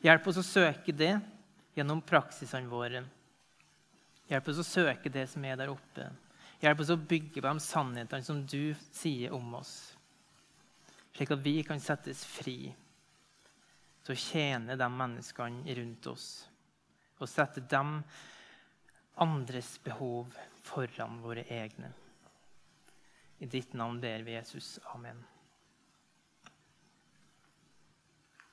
Hjelp 0.00 0.26
oss 0.30 0.40
å 0.40 0.46
søke 0.46 0.94
det 0.96 1.12
gjennom 1.76 2.00
praksisene 2.04 2.70
våre. 2.70 3.04
Hjelp 4.30 4.48
oss 4.52 4.60
å 4.62 4.66
søke 4.66 5.12
det 5.12 5.26
som 5.28 5.44
er 5.44 5.58
der 5.60 5.72
oppe. 5.72 6.08
Hjelp 6.60 6.82
oss 6.84 6.92
å 6.92 6.98
bygge 6.98 7.40
på 7.40 7.48
de 7.48 7.64
sannhetene 7.64 8.24
som 8.24 8.42
du 8.44 8.74
sier 8.92 9.32
om 9.36 9.54
oss, 9.56 9.74
slik 11.16 11.32
at 11.32 11.42
vi 11.44 11.56
kan 11.66 11.80
settes 11.80 12.22
fri 12.28 12.72
til 14.04 14.14
å 14.14 14.20
tjene 14.20 14.76
de 14.76 14.88
menneskene 14.92 15.76
rundt 15.80 16.08
oss 16.12 16.28
og 17.20 17.28
sette 17.28 17.60
dem 17.68 17.98
andres 19.20 19.74
behov 19.84 20.36
foran 20.64 21.20
våre 21.24 21.44
egne. 21.52 21.92
I 23.40 23.48
ditt 23.48 23.72
navn 23.76 24.00
ber 24.00 24.24
vi 24.24 24.36
Jesus. 24.36 24.78
Amen. 24.94 25.20